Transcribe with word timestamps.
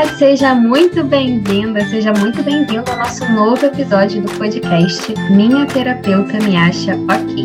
Olá, 0.00 0.16
seja 0.16 0.54
muito 0.54 1.04
bem-vinda, 1.04 1.84
seja 1.84 2.10
muito 2.10 2.42
bem-vindo 2.42 2.90
ao 2.90 2.96
nosso 2.96 3.30
novo 3.32 3.66
episódio 3.66 4.22
do 4.22 4.32
podcast 4.32 5.12
Minha 5.30 5.66
Terapeuta 5.66 6.38
Me 6.38 6.56
Acha 6.56 6.94
Ok. 6.94 7.44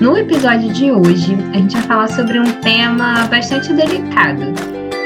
No 0.00 0.16
episódio 0.16 0.72
de 0.72 0.92
hoje, 0.92 1.36
a 1.52 1.56
gente 1.56 1.72
vai 1.72 1.82
falar 1.82 2.08
sobre 2.10 2.38
um 2.38 2.52
tema 2.60 3.26
bastante 3.26 3.72
delicado, 3.72 4.52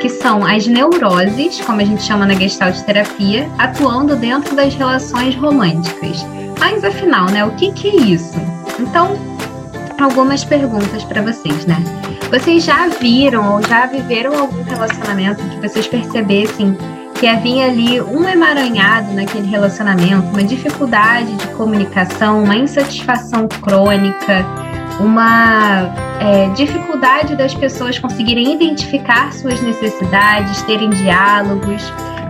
que 0.02 0.10
são 0.10 0.44
as 0.44 0.66
neuroses, 0.66 1.62
como 1.62 1.80
a 1.80 1.84
gente 1.84 2.02
chama 2.02 2.26
na 2.26 2.34
Gestalt 2.34 2.78
terapia, 2.82 3.50
atuando 3.56 4.14
dentro 4.14 4.54
das 4.54 4.74
relações 4.74 5.34
românticas. 5.34 6.26
Mas 6.60 6.84
afinal, 6.84 7.24
né, 7.30 7.42
o 7.42 7.52
que, 7.52 7.72
que 7.72 7.88
é 7.88 7.96
isso? 8.02 8.38
Então, 8.78 9.16
algumas 9.98 10.44
perguntas 10.44 11.02
para 11.04 11.22
vocês, 11.22 11.64
né? 11.64 11.82
Vocês 12.30 12.64
já 12.64 12.88
viram 12.88 13.54
ou 13.54 13.62
já 13.62 13.86
viveram 13.86 14.36
algum 14.36 14.62
relacionamento 14.64 15.42
que 15.44 15.68
vocês 15.68 15.86
percebessem 15.86 16.76
que 17.18 17.26
havia 17.26 17.66
ali 17.66 18.00
um 18.00 18.28
emaranhado 18.28 19.12
naquele 19.14 19.46
relacionamento, 19.48 20.26
uma 20.28 20.42
dificuldade 20.42 21.34
de 21.34 21.46
comunicação, 21.54 22.42
uma 22.42 22.56
insatisfação 22.56 23.48
crônica, 23.48 24.44
uma 25.00 25.94
é, 26.20 26.48
dificuldade 26.50 27.36
das 27.36 27.54
pessoas 27.54 27.98
conseguirem 27.98 28.54
identificar 28.54 29.32
suas 29.32 29.60
necessidades, 29.62 30.60
terem 30.62 30.90
diálogos. 30.90 31.82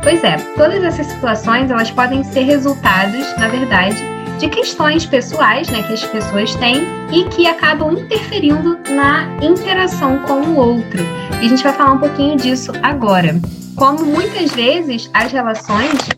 Pois 0.02 0.22
é, 0.22 0.36
todas 0.56 0.84
essas 0.84 1.06
situações 1.06 1.70
elas 1.70 1.90
podem 1.90 2.22
ser 2.22 2.42
resultados, 2.42 3.24
na 3.38 3.48
verdade, 3.48 3.96
de 4.38 4.48
questões 4.48 5.06
pessoais 5.06 5.68
né, 5.68 5.82
que 5.82 5.94
as 5.94 6.04
pessoas 6.04 6.54
têm 6.56 6.82
e 7.12 7.24
que 7.30 7.46
acabam 7.46 7.92
interferindo 7.92 8.78
na 8.90 9.26
interação 9.42 10.18
com 10.20 10.40
o 10.40 10.56
outro. 10.56 11.02
E 11.40 11.46
a 11.46 11.48
gente 11.48 11.62
vai 11.62 11.72
falar 11.72 11.92
um 11.92 11.98
pouquinho 11.98 12.36
disso 12.36 12.72
agora. 12.82 13.40
Como 13.74 14.04
muitas 14.04 14.52
vezes 14.52 15.10
as 15.12 15.32
relações, 15.32 16.08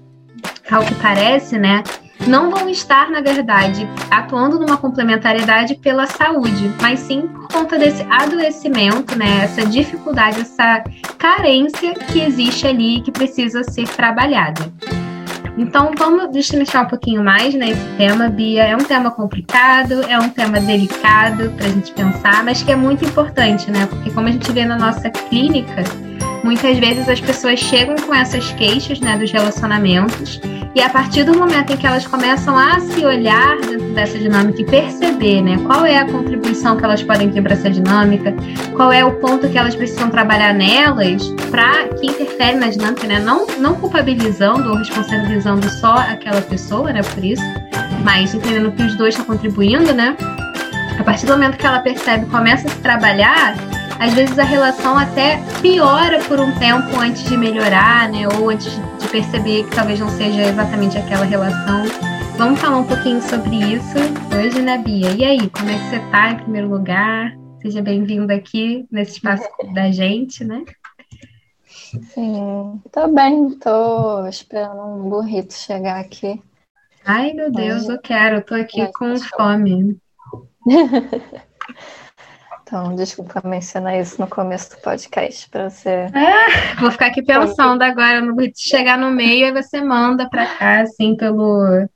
ao 0.70 0.84
que 0.84 0.94
parece, 0.96 1.58
né, 1.58 1.82
não 2.26 2.50
vão 2.50 2.68
estar, 2.68 3.10
na 3.10 3.20
verdade, 3.20 3.88
atuando 4.10 4.58
numa 4.58 4.76
complementariedade 4.76 5.76
pela 5.76 6.06
saúde, 6.06 6.70
mas 6.80 7.00
sim 7.00 7.22
por 7.28 7.48
conta 7.48 7.78
desse 7.78 8.02
adoecimento, 8.10 9.16
né, 9.16 9.44
essa 9.44 9.64
dificuldade, 9.64 10.40
essa 10.40 10.82
carência 11.16 11.94
que 11.94 12.20
existe 12.20 12.66
ali 12.66 13.00
que 13.00 13.12
precisa 13.12 13.62
ser 13.64 13.88
trabalhada. 13.88 14.72
Então, 15.58 15.90
vamos 15.98 16.30
destrinchar 16.30 16.84
um 16.84 16.88
pouquinho 16.88 17.22
mais 17.22 17.52
nesse 17.52 17.80
né, 17.80 17.94
tema, 17.98 18.28
Bia. 18.28 18.62
É 18.62 18.76
um 18.76 18.84
tema 18.84 19.10
complicado, 19.10 20.04
é 20.08 20.16
um 20.16 20.28
tema 20.28 20.60
delicado 20.60 21.50
para 21.56 21.66
a 21.66 21.68
gente 21.68 21.92
pensar, 21.92 22.44
mas 22.44 22.62
que 22.62 22.70
é 22.70 22.76
muito 22.76 23.04
importante, 23.04 23.68
né? 23.68 23.84
Porque, 23.86 24.08
como 24.10 24.28
a 24.28 24.30
gente 24.30 24.52
vê 24.52 24.64
na 24.64 24.78
nossa 24.78 25.10
clínica, 25.10 25.82
muitas 26.48 26.78
vezes 26.78 27.06
as 27.06 27.20
pessoas 27.20 27.60
chegam 27.60 27.94
com 27.96 28.14
essas 28.14 28.50
queixas 28.52 29.00
né, 29.00 29.18
dos 29.18 29.30
relacionamentos 29.30 30.40
e 30.74 30.80
a 30.80 30.88
partir 30.88 31.22
do 31.22 31.36
momento 31.36 31.74
em 31.74 31.76
que 31.76 31.86
elas 31.86 32.06
começam 32.06 32.56
a 32.56 32.80
se 32.80 33.04
olhar 33.04 33.60
dentro 33.60 33.92
dessa 33.92 34.18
dinâmica 34.18 34.62
e 34.62 34.64
perceber 34.64 35.42
né, 35.42 35.58
qual 35.66 35.84
é 35.84 35.98
a 35.98 36.06
contribuição 36.06 36.78
que 36.78 36.84
elas 36.86 37.02
podem 37.02 37.30
ter 37.30 37.42
para 37.42 37.52
essa 37.52 37.68
dinâmica, 37.68 38.34
qual 38.74 38.90
é 38.90 39.04
o 39.04 39.12
ponto 39.16 39.46
que 39.46 39.58
elas 39.58 39.76
precisam 39.76 40.08
trabalhar 40.08 40.54
nelas 40.54 41.22
para 41.50 41.88
que 41.88 42.06
interfere 42.06 42.56
na 42.56 42.68
dinâmica, 42.68 43.06
né, 43.06 43.20
não, 43.20 43.46
não 43.58 43.74
culpabilizando 43.74 44.70
ou 44.70 44.78
responsabilizando 44.78 45.68
só 45.68 45.96
aquela 45.96 46.40
pessoa 46.40 46.90
né, 46.94 47.02
por 47.02 47.22
isso, 47.22 47.44
mas 48.02 48.32
entendendo 48.32 48.72
que 48.72 48.84
os 48.84 48.96
dois 48.96 49.14
estão 49.14 49.26
contribuindo, 49.26 49.92
né? 49.92 50.16
A 50.98 51.04
partir 51.04 51.26
do 51.26 51.32
momento 51.32 51.58
que 51.58 51.66
ela 51.66 51.80
percebe, 51.80 52.24
começa 52.26 52.66
a 52.66 52.70
se 52.70 52.78
trabalhar, 52.78 53.54
às 53.98 54.14
vezes 54.14 54.38
a 54.38 54.44
relação 54.44 54.96
até 54.96 55.38
piora 55.60 56.22
por 56.24 56.38
um 56.38 56.56
tempo 56.58 56.96
antes 56.98 57.24
de 57.24 57.36
melhorar, 57.36 58.08
né? 58.08 58.28
Ou 58.38 58.50
antes 58.50 58.70
de 58.98 59.08
perceber 59.08 59.64
que 59.64 59.74
talvez 59.74 59.98
não 59.98 60.08
seja 60.10 60.42
exatamente 60.42 60.96
aquela 60.96 61.24
relação. 61.24 61.84
Vamos 62.36 62.60
falar 62.60 62.78
um 62.78 62.86
pouquinho 62.86 63.20
sobre 63.20 63.56
isso 63.56 63.98
hoje, 64.36 64.62
né, 64.62 64.78
Bia? 64.78 65.10
E 65.10 65.24
aí, 65.24 65.50
como 65.50 65.68
é 65.68 65.74
que 65.74 65.84
você 65.90 65.98
tá 66.10 66.30
em 66.30 66.36
primeiro 66.36 66.68
lugar? 66.68 67.36
Seja 67.60 67.82
bem-vindo 67.82 68.32
aqui 68.32 68.86
nesse 68.90 69.14
espaço 69.14 69.48
da 69.74 69.90
gente, 69.90 70.44
né? 70.44 70.64
Sim, 72.12 72.80
tô 72.92 73.08
bem, 73.08 73.50
tô 73.58 74.26
esperando 74.26 74.80
um 74.80 75.08
burrito 75.08 75.54
chegar 75.54 75.98
aqui. 75.98 76.40
Ai, 77.04 77.32
meu 77.32 77.50
Deus, 77.50 77.88
eu 77.88 77.98
quero, 77.98 78.44
tô 78.44 78.54
aqui 78.54 78.86
com 78.92 79.16
fome. 79.16 79.98
Então, 82.68 82.94
desculpa 82.94 83.40
mencionar 83.48 83.98
isso 83.98 84.20
no 84.20 84.26
começo 84.26 84.76
do 84.76 84.82
podcast 84.82 85.48
para 85.48 85.70
você. 85.70 85.88
É, 85.88 86.74
vou 86.78 86.90
ficar 86.90 87.06
aqui 87.06 87.22
pensando 87.22 87.80
agora, 87.80 88.20
no 88.20 88.36
chegar 88.54 88.98
no 88.98 89.10
meio 89.10 89.46
e 89.46 89.52
você 89.52 89.80
manda 89.80 90.28
para 90.28 90.44
cá, 90.44 90.82
assim, 90.82 91.16
pelo, 91.16 91.88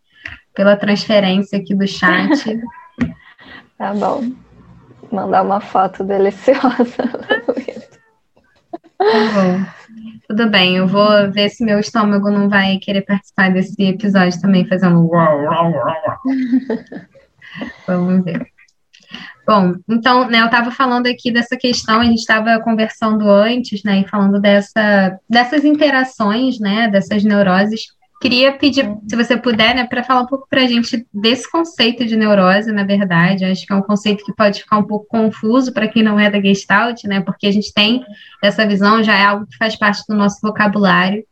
pela 0.54 0.74
transferência 0.74 1.58
aqui 1.58 1.74
do 1.74 1.86
chat. 1.86 2.58
tá 3.76 3.92
bom. 3.92 4.32
Mandar 5.12 5.42
uma 5.42 5.60
foto 5.60 6.02
deliciosa. 6.04 7.04
tá 8.96 8.96
bom. 8.96 9.62
Tudo 10.26 10.48
bem, 10.48 10.78
eu 10.78 10.86
vou 10.86 11.30
ver 11.30 11.50
se 11.50 11.62
meu 11.62 11.80
estômago 11.80 12.30
não 12.30 12.48
vai 12.48 12.78
querer 12.78 13.02
participar 13.02 13.52
desse 13.52 13.74
episódio 13.82 14.40
também, 14.40 14.66
fazendo. 14.66 15.06
Vamos 17.86 18.24
ver. 18.24 18.51
Bom, 19.46 19.74
então, 19.88 20.28
né, 20.28 20.40
eu 20.40 20.46
estava 20.46 20.70
falando 20.70 21.08
aqui 21.08 21.32
dessa 21.32 21.56
questão, 21.56 22.00
a 22.00 22.04
gente 22.04 22.20
estava 22.20 22.60
conversando 22.60 23.28
antes, 23.28 23.82
né, 23.82 24.00
e 24.00 24.08
falando 24.08 24.40
dessa, 24.40 25.18
dessas 25.28 25.64
interações, 25.64 26.60
né, 26.60 26.88
dessas 26.88 27.24
neuroses. 27.24 27.86
Queria 28.20 28.52
pedir, 28.52 28.88
se 29.08 29.16
você 29.16 29.36
puder, 29.36 29.74
né, 29.74 29.84
para 29.84 30.04
falar 30.04 30.20
um 30.20 30.26
pouco 30.26 30.46
para 30.48 30.62
a 30.62 30.66
gente 30.68 31.04
desse 31.12 31.50
conceito 31.50 32.06
de 32.06 32.16
neurose, 32.16 32.70
na 32.70 32.84
verdade. 32.84 33.44
Acho 33.44 33.66
que 33.66 33.72
é 33.72 33.76
um 33.76 33.82
conceito 33.82 34.24
que 34.24 34.32
pode 34.32 34.60
ficar 34.60 34.78
um 34.78 34.84
pouco 34.84 35.06
confuso 35.08 35.72
para 35.72 35.88
quem 35.88 36.04
não 36.04 36.20
é 36.20 36.30
da 36.30 36.40
Gestalt, 36.40 37.02
né, 37.04 37.20
porque 37.20 37.48
a 37.48 37.52
gente 37.52 37.74
tem 37.74 38.04
essa 38.40 38.64
visão, 38.64 39.02
já 39.02 39.16
é 39.18 39.24
algo 39.24 39.46
que 39.46 39.56
faz 39.56 39.74
parte 39.74 40.04
do 40.08 40.14
nosso 40.14 40.38
vocabulário, 40.40 41.24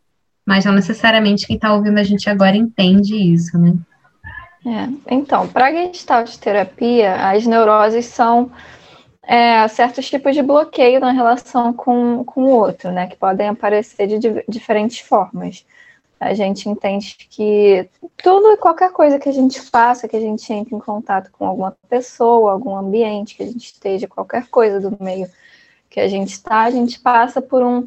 mas 0.44 0.64
não 0.64 0.72
necessariamente 0.72 1.46
quem 1.46 1.54
está 1.54 1.72
ouvindo 1.72 1.98
a 1.98 2.02
gente 2.02 2.28
agora 2.28 2.56
entende 2.56 3.14
isso, 3.14 3.56
né. 3.56 3.72
É, 4.66 5.14
então, 5.14 5.48
para 5.48 5.66
a 5.66 5.72
gestalt 5.72 6.36
terapia, 6.36 7.14
as 7.30 7.46
neuroses 7.46 8.06
são 8.06 8.50
é, 9.22 9.66
certos 9.68 10.08
tipos 10.08 10.34
de 10.34 10.42
bloqueio 10.42 11.00
na 11.00 11.12
relação 11.12 11.72
com, 11.72 12.24
com 12.24 12.44
o 12.44 12.50
outro, 12.50 12.90
né? 12.92 13.06
Que 13.06 13.16
podem 13.16 13.48
aparecer 13.48 14.06
de 14.06 14.44
diferentes 14.48 15.00
formas. 15.00 15.64
A 16.18 16.34
gente 16.34 16.68
entende 16.68 17.16
que 17.30 17.88
tudo, 18.22 18.58
qualquer 18.58 18.92
coisa 18.92 19.18
que 19.18 19.28
a 19.28 19.32
gente 19.32 19.58
faça, 19.60 20.06
que 20.06 20.16
a 20.16 20.20
gente 20.20 20.52
entre 20.52 20.74
em 20.74 20.78
contato 20.78 21.30
com 21.32 21.46
alguma 21.46 21.74
pessoa, 21.88 22.52
algum 22.52 22.76
ambiente, 22.76 23.36
que 23.36 23.42
a 23.42 23.46
gente 23.46 23.64
esteja, 23.64 24.06
qualquer 24.06 24.46
coisa 24.48 24.78
do 24.78 25.02
meio 25.02 25.26
que 25.88 25.98
a 25.98 26.08
gente 26.08 26.32
está, 26.32 26.62
a 26.62 26.70
gente 26.70 27.00
passa 27.00 27.40
por 27.40 27.62
um, 27.62 27.86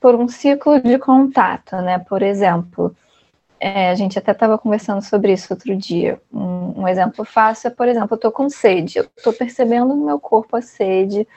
por 0.00 0.14
um 0.14 0.26
ciclo 0.26 0.80
de 0.80 0.98
contato, 0.98 1.76
né? 1.76 1.98
Por 1.98 2.22
exemplo, 2.22 2.96
é, 3.60 3.90
a 3.90 3.94
gente 3.94 4.18
até 4.18 4.32
estava 4.32 4.56
conversando 4.56 5.02
sobre 5.02 5.34
isso 5.34 5.52
outro 5.52 5.76
dia. 5.76 6.18
Um, 6.32 6.80
um, 6.80 6.88
exemplo 6.88 7.26
fácil 7.26 7.68
é, 7.68 7.70
por 7.70 7.86
exemplo, 7.86 8.08
eu 8.12 8.16
estou 8.16 8.32
com 8.32 8.48
sede, 8.48 8.98
eu 8.98 9.06
estou 9.14 9.34
percebendo 9.34 9.94
no 9.94 10.06
meu 10.06 10.18
corpo 10.18 10.56
a 10.56 10.62
sede, 10.62 11.28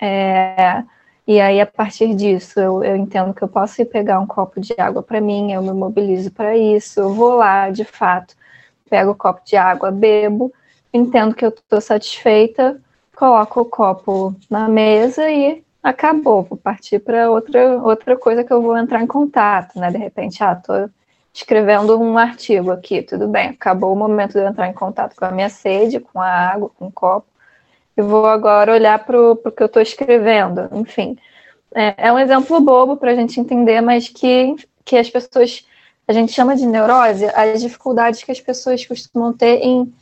é, 0.00 0.82
e 1.26 1.38
aí 1.40 1.60
a 1.60 1.66
partir 1.66 2.14
disso 2.14 2.58
eu, 2.58 2.82
eu, 2.82 2.96
entendo 2.96 3.34
que 3.34 3.42
eu 3.42 3.48
posso 3.48 3.82
ir 3.82 3.84
pegar 3.84 4.18
um 4.18 4.26
copo 4.26 4.60
de 4.60 4.74
água 4.78 5.02
para 5.02 5.20
mim, 5.20 5.52
eu 5.52 5.62
me 5.62 5.72
mobilizo 5.72 6.32
para 6.32 6.56
isso, 6.56 7.00
eu 7.00 7.12
vou 7.12 7.36
lá, 7.36 7.68
de 7.68 7.84
fato, 7.84 8.34
pego 8.88 9.10
o 9.10 9.14
copo 9.14 9.42
de 9.44 9.56
água, 9.56 9.90
bebo, 9.90 10.52
entendo 10.92 11.34
que 11.34 11.44
eu 11.44 11.50
estou 11.50 11.80
satisfeita, 11.82 12.80
coloco 13.14 13.60
o 13.60 13.64
copo 13.66 14.34
na 14.48 14.68
mesa 14.68 15.30
e 15.30 15.62
acabou, 15.82 16.44
vou 16.44 16.56
partir 16.58 16.98
para 16.98 17.30
outra, 17.30 17.82
outra 17.82 18.16
coisa 18.16 18.42
que 18.42 18.52
eu 18.52 18.62
vou 18.62 18.76
entrar 18.76 19.02
em 19.02 19.06
contato, 19.06 19.78
né? 19.78 19.90
De 19.90 19.98
repente, 19.98 20.42
ah, 20.42 20.54
tô 20.54 20.88
escrevendo 21.32 21.98
um 21.98 22.18
artigo 22.18 22.70
aqui, 22.70 23.02
tudo 23.02 23.26
bem, 23.26 23.48
acabou 23.48 23.92
o 23.92 23.96
momento 23.96 24.32
de 24.32 24.40
eu 24.40 24.48
entrar 24.48 24.68
em 24.68 24.74
contato 24.74 25.16
com 25.16 25.24
a 25.24 25.30
minha 25.30 25.48
sede, 25.48 25.98
com 25.98 26.20
a 26.20 26.28
água, 26.28 26.70
com 26.78 26.86
o 26.86 26.92
copo, 26.92 27.26
eu 27.96 28.06
vou 28.06 28.26
agora 28.26 28.72
olhar 28.72 28.98
para 29.04 29.18
o 29.18 29.36
que 29.36 29.62
eu 29.62 29.66
estou 29.66 29.82
escrevendo, 29.82 30.68
enfim. 30.72 31.16
É, 31.74 32.08
é, 32.08 32.12
um 32.12 32.18
exemplo 32.18 32.60
bobo 32.60 32.96
para 32.96 33.12
a 33.12 33.14
gente 33.14 33.38
entender, 33.40 33.80
mas 33.80 34.08
que, 34.08 34.54
que 34.84 34.96
as 34.96 35.08
pessoas, 35.08 35.64
a 36.06 36.12
gente 36.12 36.32
chama 36.32 36.54
de 36.54 36.66
neurose, 36.66 37.26
as 37.26 37.60
dificuldades 37.60 38.22
que 38.22 38.32
as 38.32 38.40
pessoas 38.40 38.84
costumam 38.84 39.32
ter 39.32 39.60
em, 39.62 39.92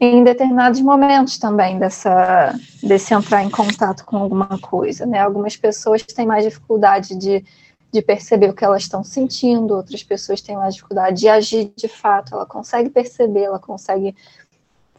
em 0.00 0.22
determinados 0.22 0.80
momentos 0.80 1.38
também 1.38 1.78
dessa, 1.78 2.54
desse 2.82 3.14
entrar 3.14 3.42
em 3.42 3.50
contato 3.50 4.04
com 4.04 4.18
alguma 4.18 4.58
coisa, 4.58 5.06
né? 5.06 5.20
Algumas 5.20 5.56
pessoas 5.56 6.02
têm 6.02 6.26
mais 6.26 6.44
dificuldade 6.44 7.16
de 7.16 7.44
de 7.92 8.02
perceber 8.02 8.50
o 8.50 8.54
que 8.54 8.64
elas 8.64 8.82
estão 8.82 9.02
sentindo, 9.02 9.74
outras 9.74 10.02
pessoas 10.02 10.40
têm 10.40 10.56
mais 10.56 10.74
dificuldade 10.74 11.20
de 11.20 11.28
agir 11.28 11.72
de 11.74 11.88
fato, 11.88 12.34
ela 12.34 12.44
consegue 12.44 12.90
perceber, 12.90 13.44
ela 13.44 13.58
consegue, 13.58 14.14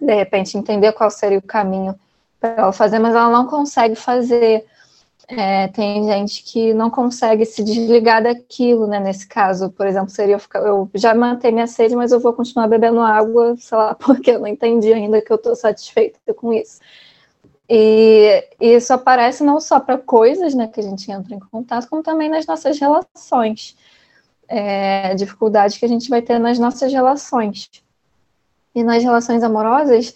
de 0.02 0.14
repente, 0.14 0.58
entender 0.58 0.92
qual 0.94 1.10
seria 1.12 1.38
o 1.38 1.42
caminho 1.42 1.96
para 2.40 2.50
ela 2.52 2.72
fazer, 2.72 3.00
mas 3.00 3.14
ela 3.14 3.30
não 3.30 3.46
consegue 3.46 3.96
fazer. 3.96 4.66
É, 5.28 5.68
tem 5.68 6.04
gente 6.06 6.42
que 6.44 6.74
não 6.74 6.90
consegue 6.90 7.46
se 7.46 7.64
desligar 7.64 8.24
daquilo, 8.24 8.88
né? 8.88 9.00
Nesse 9.00 9.28
caso, 9.28 9.70
por 9.70 9.86
exemplo, 9.86 10.10
seria 10.10 10.36
eu, 10.36 10.40
ficar, 10.40 10.60
eu 10.62 10.90
já 10.96 11.14
mantei 11.14 11.52
minha 11.52 11.68
sede, 11.68 11.96
mas 11.96 12.12
eu 12.12 12.20
vou 12.20 12.34
continuar 12.34 12.68
bebendo 12.68 13.00
água, 13.00 13.56
sei 13.60 13.78
lá, 13.78 13.94
porque 14.00 14.32
eu 14.32 14.40
não 14.40 14.48
entendi 14.48 14.92
ainda 14.92 15.22
que 15.22 15.32
eu 15.32 15.36
estou 15.36 15.56
satisfeita 15.56 16.34
com 16.34 16.52
isso. 16.52 16.80
E, 17.70 18.48
isso 18.60 18.92
aparece 18.92 19.44
não 19.44 19.60
só 19.60 19.80
para 19.80 19.98
coisas, 19.98 20.56
né, 20.56 20.68
que 20.68 20.80
a 20.80 20.84
gente 20.84 21.12
entra 21.12 21.36
em 21.36 21.40
contato, 21.40 21.88
como 21.88 22.02
também 22.02 22.28
nas 22.28 22.48
nossas 22.48 22.80
relações, 22.80 23.78
é, 24.48 25.14
dificuldades 25.14 25.78
que 25.78 25.86
a 25.86 25.88
gente 25.88 26.10
vai 26.10 26.22
ter 26.22 26.40
nas 26.40 26.58
nossas 26.58 26.92
relações. 26.92 27.70
E 28.74 28.84
nas 28.84 29.04
relações 29.04 29.44
amorosas, 29.44 30.16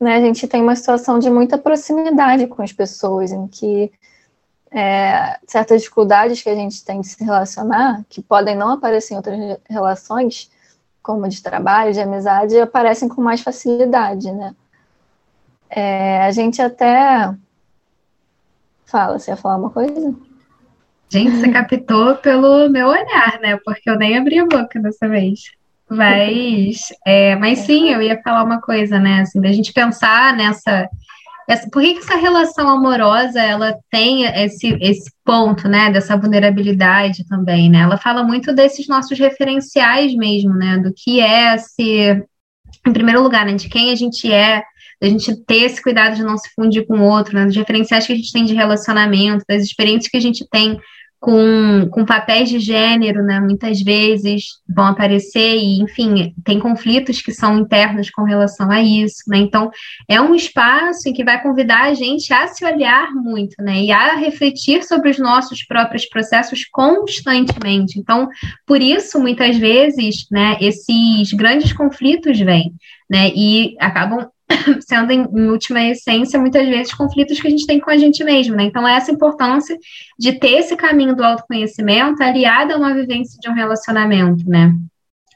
né, 0.00 0.16
a 0.16 0.20
gente 0.20 0.48
tem 0.48 0.62
uma 0.62 0.74
situação 0.74 1.20
de 1.20 1.30
muita 1.30 1.56
proximidade 1.56 2.48
com 2.48 2.62
as 2.62 2.72
pessoas, 2.72 3.30
em 3.30 3.46
que 3.46 3.92
é, 4.72 5.38
certas 5.46 5.82
dificuldades 5.82 6.42
que 6.42 6.48
a 6.48 6.54
gente 6.54 6.84
tem 6.84 7.00
de 7.00 7.06
se 7.06 7.22
relacionar, 7.22 8.04
que 8.08 8.20
podem 8.20 8.56
não 8.56 8.70
aparecer 8.70 9.14
em 9.14 9.16
outras 9.16 9.58
relações, 9.68 10.50
como 11.02 11.28
de 11.28 11.42
trabalho, 11.42 11.92
de 11.92 12.00
amizade, 12.00 12.58
aparecem 12.58 13.08
com 13.08 13.22
mais 13.22 13.40
facilidade, 13.40 14.30
né? 14.32 14.54
É, 15.70 16.22
a 16.22 16.30
gente 16.32 16.60
até 16.60 17.32
fala, 18.86 19.18
você 19.18 19.30
ia 19.30 19.36
falar 19.36 19.56
uma 19.56 19.70
coisa? 19.70 20.14
Gente, 21.08 21.36
você 21.36 21.48
captou 21.50 22.16
pelo 22.16 22.68
meu 22.68 22.88
olhar, 22.88 23.38
né? 23.40 23.58
Porque 23.64 23.88
eu 23.88 23.96
nem 23.96 24.18
abri 24.18 24.38
a 24.38 24.46
boca 24.46 24.80
dessa 24.80 25.08
vez. 25.08 25.40
Mas, 25.88 26.88
é, 27.04 27.34
mas 27.36 27.60
sim, 27.60 27.90
eu 27.90 28.00
ia 28.00 28.20
falar 28.22 28.44
uma 28.44 28.60
coisa, 28.60 28.98
né? 28.98 29.20
Assim, 29.20 29.40
da 29.40 29.50
gente 29.50 29.72
pensar 29.72 30.36
nessa 30.36 30.88
essa, 31.50 31.68
por 31.68 31.82
que, 31.82 31.94
que 31.94 31.98
essa 31.98 32.16
relação 32.16 32.68
amorosa 32.68 33.40
ela 33.40 33.76
tem 33.90 34.24
esse, 34.24 34.68
esse 34.80 35.10
ponto, 35.24 35.68
né, 35.68 35.90
dessa 35.90 36.16
vulnerabilidade 36.16 37.26
também, 37.26 37.68
né? 37.68 37.80
Ela 37.80 37.96
fala 37.96 38.22
muito 38.22 38.54
desses 38.54 38.86
nossos 38.86 39.18
referenciais 39.18 40.14
mesmo, 40.14 40.54
né, 40.54 40.78
do 40.78 40.92
que 40.94 41.20
é 41.20 41.58
se, 41.58 42.24
em 42.86 42.92
primeiro 42.92 43.20
lugar, 43.20 43.44
né, 43.44 43.54
de 43.54 43.68
quem 43.68 43.90
a 43.90 43.96
gente 43.96 44.32
é, 44.32 44.62
a 45.02 45.06
gente 45.06 45.34
ter 45.44 45.62
esse 45.62 45.82
cuidado 45.82 46.16
de 46.16 46.22
não 46.22 46.36
se 46.36 46.50
fundir 46.54 46.86
com 46.86 46.98
o 46.98 47.04
outro, 47.04 47.34
né, 47.34 47.46
dos 47.46 47.56
referenciais 47.56 48.06
que 48.06 48.12
a 48.12 48.16
gente 48.16 48.32
tem 48.32 48.44
de 48.44 48.54
relacionamento, 48.54 49.44
das 49.48 49.62
experiências 49.62 50.10
que 50.10 50.16
a 50.16 50.20
gente 50.20 50.46
tem 50.48 50.78
com, 51.20 51.86
com 51.90 52.04
papéis 52.04 52.48
de 52.48 52.58
gênero, 52.58 53.22
né, 53.22 53.38
muitas 53.40 53.82
vezes 53.82 54.44
vão 54.66 54.86
aparecer 54.86 55.56
e, 55.56 55.82
enfim, 55.82 56.34
tem 56.42 56.58
conflitos 56.58 57.20
que 57.20 57.30
são 57.30 57.58
internos 57.58 58.08
com 58.08 58.22
relação 58.22 58.70
a 58.70 58.80
isso, 58.80 59.22
né, 59.28 59.36
então 59.36 59.70
é 60.08 60.18
um 60.18 60.34
espaço 60.34 61.08
em 61.08 61.12
que 61.12 61.22
vai 61.22 61.42
convidar 61.42 61.82
a 61.82 61.94
gente 61.94 62.32
a 62.32 62.48
se 62.48 62.64
olhar 62.64 63.12
muito, 63.12 63.62
né, 63.62 63.82
e 63.82 63.92
a 63.92 64.14
refletir 64.14 64.82
sobre 64.82 65.10
os 65.10 65.18
nossos 65.18 65.62
próprios 65.62 66.06
processos 66.06 66.64
constantemente, 66.64 67.98
então, 67.98 68.26
por 68.66 68.80
isso, 68.80 69.20
muitas 69.20 69.58
vezes, 69.58 70.26
né, 70.30 70.56
esses 70.58 71.34
grandes 71.34 71.74
conflitos 71.74 72.38
vêm, 72.38 72.72
né, 73.10 73.30
e 73.36 73.76
acabam 73.78 74.26
sendo, 74.86 75.10
em, 75.12 75.22
em, 75.22 75.50
última 75.50 75.82
essência, 75.82 76.38
muitas 76.38 76.66
vezes 76.68 76.94
conflitos 76.94 77.40
que 77.40 77.46
a 77.46 77.50
gente 77.50 77.66
tem 77.66 77.80
com 77.80 77.90
a 77.90 77.96
gente 77.96 78.22
mesmo, 78.24 78.56
né? 78.56 78.64
Então, 78.64 78.86
essa 78.86 79.10
importância 79.10 79.76
de 80.18 80.32
ter 80.32 80.58
esse 80.58 80.76
caminho 80.76 81.14
do 81.14 81.24
autoconhecimento 81.24 82.22
aliado 82.22 82.72
a 82.72 82.76
uma 82.76 82.94
vivência 82.94 83.38
de 83.40 83.48
um 83.48 83.54
relacionamento, 83.54 84.48
né? 84.48 84.74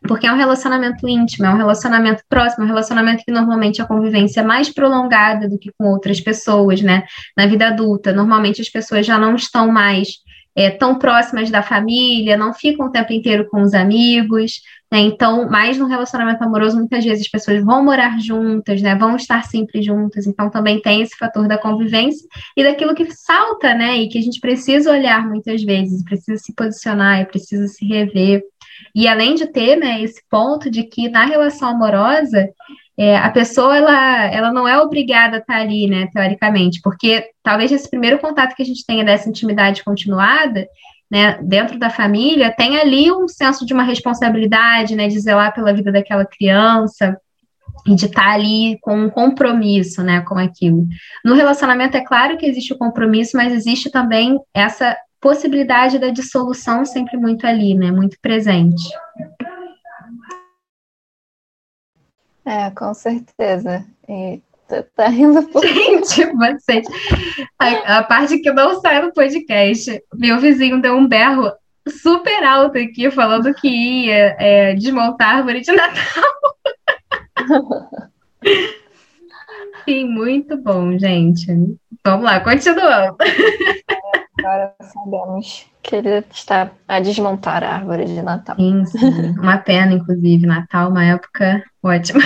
Porque 0.07 0.27
é 0.27 0.33
um 0.33 0.37
relacionamento 0.37 1.09
íntimo, 1.09 1.47
é 1.47 1.51
um 1.51 1.57
relacionamento 1.57 2.23
próximo, 2.29 2.63
é 2.63 2.67
um 2.67 2.69
relacionamento 2.69 3.25
que 3.25 3.33
normalmente 3.33 3.81
a 3.81 3.87
convivência 3.87 4.41
é 4.41 4.45
mais 4.45 4.69
prolongada 4.69 5.49
do 5.49 5.59
que 5.59 5.73
com 5.79 5.87
outras 5.87 6.21
pessoas, 6.21 6.83
né? 6.83 7.05
Na 7.37 7.47
vida 7.47 7.69
adulta, 7.69 8.13
normalmente 8.13 8.61
as 8.61 8.69
pessoas 8.69 9.07
já 9.07 9.19
não 9.19 9.35
estão 9.35 9.69
mais 9.69 10.19
é, 10.55 10.71
tão 10.71 10.99
próximas 10.99 11.51
da 11.51 11.63
família, 11.63 12.37
não 12.37 12.53
ficam 12.53 12.87
o 12.87 12.91
tempo 12.91 13.13
inteiro 13.13 13.49
com 13.49 13.63
os 13.63 13.75
amigos, 13.75 14.61
né? 14.95 15.01
Então, 15.01 15.51
mais 15.51 15.77
no 15.77 15.89
relacionamento 15.89 16.45
amoroso, 16.45 16.77
muitas 16.77 17.05
vezes 17.05 17.23
as 17.23 17.29
pessoas 17.29 17.65
vão 17.65 17.85
morar 17.85 18.17
juntas, 18.21 18.81
né? 18.81 18.95
Vão 18.95 19.17
estar 19.17 19.43
sempre 19.43 19.83
juntas. 19.83 20.25
Então, 20.25 20.49
também 20.49 20.81
tem 20.81 21.03
esse 21.03 21.17
fator 21.17 21.49
da 21.49 21.59
convivência 21.59 22.25
e 22.57 22.63
daquilo 22.63 22.95
que 22.95 23.11
salta, 23.11 23.75
né? 23.75 23.97
E 23.97 24.09
que 24.09 24.17
a 24.17 24.23
gente 24.23 24.39
precisa 24.39 24.93
olhar 24.93 25.27
muitas 25.27 25.65
vezes, 25.65 26.05
precisa 26.05 26.39
se 26.39 26.55
posicionar, 26.55 27.27
precisa 27.27 27.67
se 27.67 27.85
rever. 27.85 28.45
E 28.95 29.09
além 29.09 29.35
de 29.35 29.49
ter, 29.49 29.75
né, 29.75 30.01
esse 30.01 30.23
ponto 30.31 30.71
de 30.71 30.85
que 30.85 31.09
na 31.09 31.25
relação 31.25 31.71
amorosa 31.71 32.49
é, 32.97 33.17
a 33.17 33.31
pessoa 33.31 33.77
ela, 33.77 34.27
ela 34.27 34.53
não 34.53 34.69
é 34.69 34.79
obrigada 34.79 35.39
a 35.39 35.41
estar 35.41 35.57
ali, 35.57 35.89
né, 35.89 36.07
teoricamente, 36.13 36.81
porque 36.81 37.31
talvez 37.43 37.73
esse 37.73 37.91
primeiro 37.91 38.21
contato 38.21 38.55
que 38.55 38.63
a 38.63 38.67
gente 38.67 38.87
tenha 38.87 39.05
dessa 39.05 39.29
intimidade 39.29 39.83
continuada, 39.83 40.69
né, 41.11 41.39
dentro 41.43 41.79
da 41.79 41.91
família, 41.91 42.55
tem 42.55 42.79
ali 42.79 43.13
um 43.13 43.29
senso 43.29 43.65
de 43.65 43.73
uma 43.73 43.83
responsabilidade, 43.83 44.97
né, 44.97 45.09
de 45.09 45.21
zelar 45.21 45.55
pela 45.55 45.73
vida 45.73 45.93
daquela 45.93 46.25
criança 46.25 47.19
e 47.87 47.95
de 47.95 48.07
estar 48.07 48.31
ali 48.31 48.79
com 48.81 48.97
um 48.97 49.11
compromisso, 49.11 50.03
né, 50.03 50.23
com 50.23 50.39
aquilo. 50.39 50.87
No 51.25 51.35
relacionamento 51.35 51.97
é 51.97 52.05
claro 52.05 52.37
que 52.37 52.47
existe 52.47 52.73
o 52.73 52.79
compromisso, 52.79 53.37
mas 53.37 53.53
existe 53.53 53.91
também 53.91 54.39
essa 54.53 54.97
possibilidade 55.21 55.99
da 55.99 56.11
dissolução 56.11 56.85
sempre 56.85 57.17
muito 57.17 57.47
ali, 57.47 57.75
né, 57.75 57.91
muito 57.91 58.19
presente. 58.21 58.83
É, 62.45 62.71
com 62.71 62.93
certeza. 62.93 63.87
E 64.07 64.43
tá 64.83 65.09
rindo 65.09 65.43
por 65.45 65.65
Gente, 65.67 66.27
bastante. 66.35 66.89
A, 67.59 67.99
a, 67.99 68.03
parte 68.03 68.39
que 68.39 68.53
não 68.53 68.81
sai 68.81 69.03
no 69.03 69.13
podcast, 69.13 70.03
meu 70.15 70.39
vizinho 70.39 70.81
deu 70.81 70.95
um 70.97 71.07
berro 71.07 71.51
super 71.89 72.43
alto 72.45 72.79
aqui, 72.79 73.11
falando 73.11 73.55
que 73.55 73.69
ia 73.69 74.37
é, 74.39 74.75
desmontar 74.75 75.29
a 75.29 75.37
árvore 75.39 75.61
de 75.61 75.73
Natal. 75.73 76.25
Sim, 79.85 80.09
muito 80.09 80.57
bom, 80.57 80.99
gente. 80.99 81.47
Vamos 82.05 82.25
lá, 82.25 82.41
continuando. 82.41 83.17
Agora 84.39 84.75
sabemos 84.81 85.67
que 85.83 85.97
ele 85.97 86.25
está 86.31 86.71
a 86.89 87.01
desmontar 87.01 87.63
a 87.63 87.77
árvore 87.77 88.07
de 88.07 88.23
Natal. 88.23 88.57
Sim, 88.57 88.85
sim. 88.87 89.31
Uma 89.39 89.59
pena, 89.59 89.93
inclusive. 89.93 90.47
Natal, 90.47 90.91
uma 90.91 91.05
época 91.05 91.63
ótima. 91.83 92.21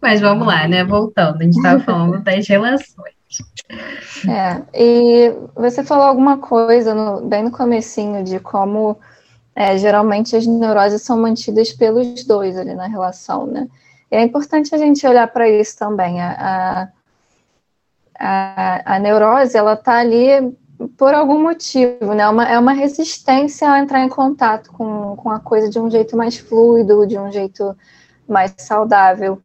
Mas 0.00 0.20
vamos 0.20 0.46
lá, 0.46 0.66
né? 0.66 0.84
Voltando, 0.84 1.40
a 1.40 1.44
gente 1.44 1.56
estava 1.56 1.80
falando 1.80 2.20
das 2.24 2.46
relações. 2.46 3.14
É, 4.28 4.62
e 4.72 5.34
você 5.54 5.82
falou 5.82 6.04
alguma 6.04 6.38
coisa 6.38 6.94
no, 6.94 7.22
bem 7.22 7.42
no 7.42 7.50
comecinho 7.50 8.22
de 8.22 8.38
como 8.38 8.96
é, 9.56 9.76
geralmente 9.76 10.36
as 10.36 10.46
neuroses 10.46 11.02
são 11.02 11.20
mantidas 11.20 11.72
pelos 11.72 12.24
dois 12.24 12.56
ali 12.56 12.74
na 12.74 12.86
relação, 12.86 13.46
né? 13.46 13.68
E 14.10 14.16
é 14.16 14.22
importante 14.22 14.74
a 14.74 14.78
gente 14.78 15.06
olhar 15.06 15.26
para 15.28 15.48
isso 15.48 15.76
também. 15.76 16.20
A, 16.20 16.88
a, 18.18 18.94
a, 18.94 18.98
neurose, 18.98 19.56
ela 19.56 19.74
está 19.74 19.98
ali 19.98 20.56
por 20.96 21.14
algum 21.14 21.42
motivo, 21.42 22.14
né? 22.14 22.28
Uma, 22.28 22.48
é 22.48 22.58
uma 22.58 22.72
resistência 22.72 23.70
a 23.70 23.80
entrar 23.80 24.00
em 24.00 24.08
contato 24.08 24.70
com, 24.72 25.16
com 25.16 25.30
a 25.30 25.40
coisa 25.40 25.68
de 25.68 25.78
um 25.78 25.90
jeito 25.90 26.16
mais 26.16 26.36
fluido, 26.36 27.06
de 27.06 27.18
um 27.18 27.30
jeito 27.32 27.76
mais 28.28 28.54
saudável. 28.58 29.40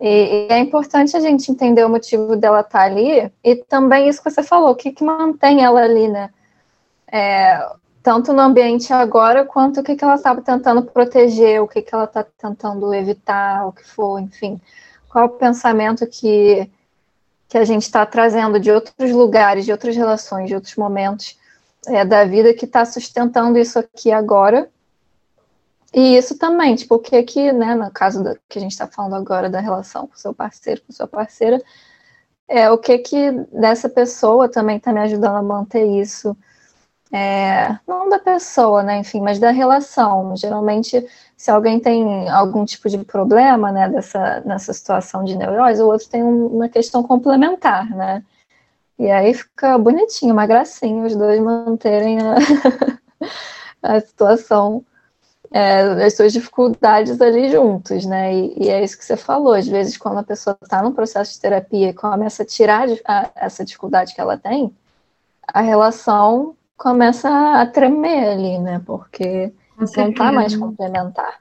E, 0.00 0.48
é 0.50 0.58
importante 0.58 1.16
a 1.16 1.20
gente 1.20 1.50
entender 1.50 1.84
o 1.84 1.88
motivo 1.88 2.36
dela 2.36 2.60
estar 2.60 2.80
tá 2.80 2.84
ali 2.84 3.30
e 3.44 3.56
também 3.56 4.08
isso 4.08 4.22
que 4.22 4.30
você 4.30 4.42
falou, 4.42 4.70
o 4.70 4.74
que, 4.74 4.90
que 4.90 5.04
mantém 5.04 5.62
ela 5.62 5.82
ali, 5.82 6.08
né? 6.08 6.30
É, 7.06 7.70
tanto 8.02 8.32
no 8.32 8.40
ambiente 8.40 8.92
agora, 8.92 9.44
quanto 9.44 9.80
o 9.80 9.82
que, 9.84 9.94
que 9.94 10.02
ela 10.02 10.16
estava 10.16 10.40
tentando 10.42 10.82
proteger, 10.82 11.62
o 11.62 11.68
que, 11.68 11.82
que 11.82 11.94
ela 11.94 12.04
está 12.04 12.24
tentando 12.24 12.92
evitar, 12.92 13.66
o 13.66 13.72
que 13.72 13.86
for, 13.86 14.18
enfim. 14.18 14.60
Qual 15.08 15.26
o 15.26 15.30
pensamento 15.30 16.04
que, 16.06 16.68
que 17.48 17.56
a 17.56 17.64
gente 17.64 17.82
está 17.82 18.04
trazendo 18.04 18.58
de 18.58 18.72
outros 18.72 19.12
lugares, 19.12 19.64
de 19.64 19.70
outras 19.70 19.94
relações, 19.94 20.48
de 20.48 20.54
outros 20.54 20.74
momentos 20.74 21.38
é, 21.86 22.04
da 22.04 22.24
vida 22.24 22.52
que 22.54 22.64
está 22.64 22.84
sustentando 22.84 23.56
isso 23.58 23.78
aqui 23.78 24.10
agora 24.10 24.68
e 25.94 26.16
isso 26.16 26.38
também, 26.38 26.74
tipo, 26.74 26.94
o 26.94 26.98
que 26.98 27.22
que, 27.22 27.52
né, 27.52 27.74
no 27.74 27.90
caso 27.90 28.22
que 28.48 28.58
a 28.58 28.62
gente 28.62 28.72
está 28.72 28.86
falando 28.86 29.14
agora 29.14 29.50
da 29.50 29.60
relação 29.60 30.06
com 30.06 30.16
seu 30.16 30.34
parceiro, 30.34 30.80
com 30.86 30.92
sua 30.92 31.06
parceira, 31.06 31.62
é 32.48 32.70
o 32.70 32.78
que 32.78 32.98
que 32.98 33.32
dessa 33.52 33.88
pessoa 33.88 34.48
também 34.48 34.78
está 34.78 34.92
me 34.92 35.00
ajudando 35.00 35.36
a 35.36 35.42
manter 35.42 35.84
isso, 35.84 36.36
é, 37.12 37.78
não 37.86 38.08
da 38.08 38.18
pessoa, 38.18 38.82
né, 38.82 38.98
enfim, 38.98 39.20
mas 39.20 39.38
da 39.38 39.50
relação. 39.50 40.34
Geralmente, 40.36 41.06
se 41.36 41.50
alguém 41.50 41.78
tem 41.78 42.28
algum 42.30 42.64
tipo 42.64 42.88
de 42.88 42.98
problema, 42.98 43.70
né, 43.70 43.88
dessa, 43.88 44.40
nessa 44.46 44.72
situação 44.72 45.24
de 45.24 45.36
neurose, 45.36 45.82
o 45.82 45.88
outro 45.88 46.08
tem 46.08 46.22
uma 46.22 46.68
questão 46.70 47.02
complementar, 47.02 47.88
né, 47.90 48.24
e 48.98 49.10
aí 49.10 49.34
fica 49.34 49.76
bonitinho, 49.78 50.32
uma 50.32 50.46
gracinha 50.46 51.04
os 51.06 51.16
dois 51.16 51.40
manterem 51.40 52.18
a, 52.20 52.36
a 53.96 54.00
situação 54.00 54.84
é, 55.52 56.04
as 56.04 56.16
suas 56.16 56.32
dificuldades 56.32 57.20
ali 57.20 57.50
juntos, 57.50 58.06
né? 58.06 58.34
E, 58.34 58.64
e, 58.64 58.68
é 58.68 58.82
isso 58.82 58.96
que 58.96 59.04
você 59.04 59.16
falou. 59.16 59.52
Às 59.52 59.68
vezes, 59.68 59.96
quando 59.96 60.18
a 60.18 60.22
pessoa 60.22 60.56
está 60.62 60.82
no 60.82 60.92
processo 60.92 61.34
de 61.34 61.40
terapia 61.40 61.90
e 61.90 61.94
começa 61.94 62.42
a 62.42 62.46
tirar 62.46 62.88
a, 63.06 63.30
essa 63.36 63.64
dificuldade 63.64 64.14
que 64.14 64.20
ela 64.20 64.38
tem, 64.38 64.72
a 65.46 65.60
relação 65.60 66.56
começa 66.76 67.28
a 67.60 67.66
tremer 67.66 68.28
ali, 68.28 68.58
né? 68.58 68.80
Porque 68.84 69.52
não 69.76 69.84
está 69.84 70.32
mais 70.32 70.56
complementar. 70.56 71.40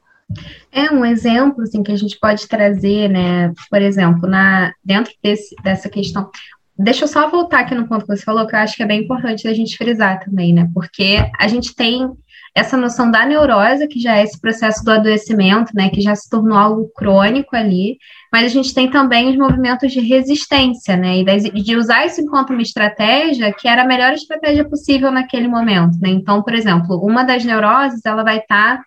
É 0.71 0.91
um 0.91 1.05
exemplo 1.05 1.63
assim 1.63 1.83
que 1.83 1.91
a 1.91 1.97
gente 1.97 2.19
pode 2.19 2.47
trazer, 2.47 3.09
né? 3.09 3.53
Por 3.69 3.81
exemplo, 3.81 4.27
na 4.27 4.73
dentro 4.83 5.13
desse, 5.23 5.55
dessa 5.63 5.89
questão. 5.89 6.29
Deixa 6.77 7.03
eu 7.03 7.07
só 7.07 7.29
voltar 7.29 7.59
aqui 7.59 7.75
no 7.75 7.87
ponto 7.87 8.05
que 8.05 8.15
você 8.15 8.23
falou, 8.23 8.47
que 8.47 8.55
eu 8.55 8.59
acho 8.59 8.75
que 8.75 8.83
é 8.83 8.87
bem 8.87 9.03
importante 9.03 9.47
a 9.47 9.53
gente 9.53 9.77
frisar 9.77 10.23
também, 10.23 10.53
né? 10.53 10.69
Porque 10.73 11.17
a 11.39 11.47
gente 11.47 11.75
tem 11.75 12.11
essa 12.53 12.75
noção 12.75 13.09
da 13.09 13.25
neurose, 13.25 13.87
que 13.87 13.99
já 13.99 14.17
é 14.17 14.23
esse 14.23 14.39
processo 14.39 14.83
do 14.83 14.91
adoecimento, 14.91 15.71
né, 15.73 15.89
que 15.89 16.01
já 16.01 16.13
se 16.15 16.29
tornou 16.29 16.57
algo 16.57 16.91
crônico 16.93 17.55
ali, 17.55 17.97
mas 18.31 18.45
a 18.45 18.47
gente 18.49 18.73
tem 18.73 18.89
também 18.89 19.29
os 19.29 19.37
movimentos 19.37 19.91
de 19.91 20.01
resistência, 20.01 20.97
né, 20.97 21.19
e 21.19 21.61
de 21.61 21.75
usar 21.77 22.05
isso 22.05 22.19
enquanto 22.19 22.51
uma 22.51 22.61
estratégia 22.61 23.53
que 23.53 23.67
era 23.67 23.83
a 23.83 23.87
melhor 23.87 24.13
estratégia 24.13 24.67
possível 24.67 25.11
naquele 25.11 25.47
momento, 25.47 25.97
né. 26.01 26.09
Então, 26.09 26.43
por 26.43 26.53
exemplo, 26.53 26.97
uma 26.97 27.23
das 27.23 27.45
neuroses, 27.45 28.05
ela 28.05 28.23
vai 28.23 28.39
estar 28.39 28.77
tá 28.77 28.83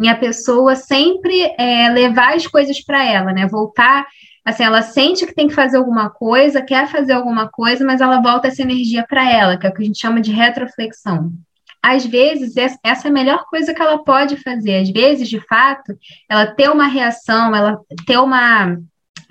em 0.00 0.08
a 0.08 0.16
pessoa 0.16 0.74
sempre 0.74 1.54
é, 1.56 1.88
levar 1.88 2.34
as 2.34 2.48
coisas 2.48 2.84
para 2.84 3.04
ela, 3.04 3.32
né, 3.32 3.46
voltar 3.46 4.06
assim, 4.44 4.62
ela 4.62 4.82
sente 4.82 5.24
que 5.24 5.34
tem 5.34 5.48
que 5.48 5.54
fazer 5.54 5.78
alguma 5.78 6.10
coisa, 6.10 6.60
quer 6.60 6.86
fazer 6.88 7.14
alguma 7.14 7.48
coisa, 7.48 7.82
mas 7.82 8.02
ela 8.02 8.20
volta 8.20 8.48
essa 8.48 8.60
energia 8.60 9.02
para 9.08 9.30
ela, 9.30 9.56
que 9.56 9.66
é 9.66 9.70
o 9.70 9.72
que 9.72 9.82
a 9.82 9.86
gente 9.86 9.98
chama 9.98 10.20
de 10.20 10.32
retroflexão 10.32 11.32
às 11.84 12.06
vezes, 12.06 12.56
essa 12.56 13.08
é 13.08 13.10
a 13.10 13.12
melhor 13.12 13.44
coisa 13.44 13.74
que 13.74 13.82
ela 13.82 14.02
pode 14.02 14.38
fazer. 14.38 14.76
Às 14.76 14.90
vezes, 14.90 15.28
de 15.28 15.38
fato, 15.38 15.94
ela 16.30 16.46
ter 16.46 16.70
uma 16.70 16.86
reação, 16.86 17.54
ela 17.54 17.78
ter 18.06 18.16
uma. 18.16 18.78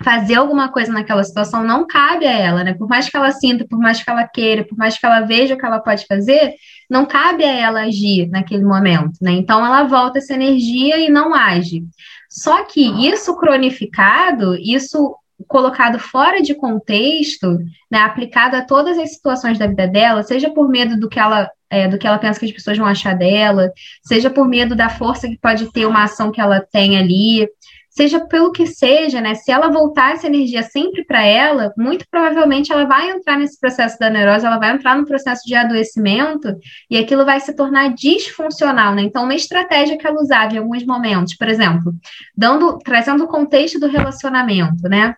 fazer 0.04 0.36
alguma 0.36 0.68
coisa 0.68 0.92
naquela 0.92 1.24
situação 1.24 1.64
não 1.64 1.84
cabe 1.84 2.26
a 2.26 2.32
ela, 2.32 2.62
né? 2.62 2.72
Por 2.72 2.88
mais 2.88 3.08
que 3.08 3.16
ela 3.16 3.32
sinta, 3.32 3.66
por 3.68 3.80
mais 3.80 4.00
que 4.00 4.08
ela 4.08 4.28
queira, 4.28 4.64
por 4.64 4.78
mais 4.78 4.96
que 4.96 5.04
ela 5.04 5.22
veja 5.22 5.54
o 5.54 5.58
que 5.58 5.66
ela 5.66 5.80
pode 5.80 6.06
fazer, 6.06 6.54
não 6.88 7.04
cabe 7.04 7.42
a 7.42 7.52
ela 7.52 7.80
agir 7.80 8.28
naquele 8.30 8.62
momento, 8.62 9.18
né? 9.20 9.32
Então, 9.32 9.66
ela 9.66 9.82
volta 9.82 10.18
essa 10.18 10.34
energia 10.34 10.98
e 10.98 11.08
não 11.10 11.34
age. 11.34 11.82
Só 12.30 12.64
que 12.64 12.82
isso 13.04 13.36
cronificado, 13.36 14.54
isso 14.54 15.16
colocado 15.48 15.98
fora 15.98 16.40
de 16.40 16.54
contexto, 16.54 17.58
né, 17.90 17.98
aplicado 17.98 18.54
a 18.54 18.62
todas 18.62 18.96
as 18.96 19.12
situações 19.12 19.58
da 19.58 19.66
vida 19.66 19.88
dela, 19.88 20.22
seja 20.22 20.50
por 20.50 20.68
medo 20.68 20.98
do 20.98 21.08
que 21.08 21.18
ela 21.18 21.50
é, 21.74 21.88
do 21.88 21.98
que 21.98 22.06
ela 22.06 22.18
pensa 22.18 22.38
que 22.38 22.46
as 22.46 22.52
pessoas 22.52 22.78
vão 22.78 22.86
achar 22.86 23.14
dela, 23.14 23.72
seja 24.02 24.30
por 24.30 24.46
medo 24.46 24.76
da 24.76 24.88
força 24.88 25.28
que 25.28 25.38
pode 25.38 25.72
ter 25.72 25.86
uma 25.86 26.04
ação 26.04 26.30
que 26.30 26.40
ela 26.40 26.60
tem 26.60 26.96
ali, 26.96 27.48
seja 27.94 28.26
pelo 28.26 28.50
que 28.50 28.66
seja, 28.66 29.20
né? 29.20 29.34
Se 29.34 29.52
ela 29.52 29.68
voltar 29.68 30.14
essa 30.14 30.26
energia 30.26 30.62
sempre 30.64 31.04
para 31.04 31.24
ela, 31.24 31.72
muito 31.78 32.04
provavelmente 32.10 32.72
ela 32.72 32.84
vai 32.86 33.10
entrar 33.10 33.38
nesse 33.38 33.58
processo 33.58 33.96
da 33.98 34.10
neurose, 34.10 34.44
ela 34.44 34.58
vai 34.58 34.72
entrar 34.72 34.96
no 34.96 35.06
processo 35.06 35.42
de 35.46 35.54
adoecimento 35.54 36.56
e 36.90 36.98
aquilo 36.98 37.24
vai 37.24 37.38
se 37.38 37.54
tornar 37.54 37.94
disfuncional, 37.94 38.94
né? 38.94 39.02
Então, 39.02 39.22
uma 39.22 39.34
estratégia 39.34 39.96
que 39.96 40.06
ela 40.06 40.20
usava 40.20 40.54
em 40.54 40.58
alguns 40.58 40.84
momentos, 40.84 41.36
por 41.36 41.48
exemplo, 41.48 41.92
dando, 42.36 42.78
trazendo 42.78 43.24
o 43.24 43.28
contexto 43.28 43.78
do 43.78 43.86
relacionamento, 43.86 44.88
né? 44.88 45.14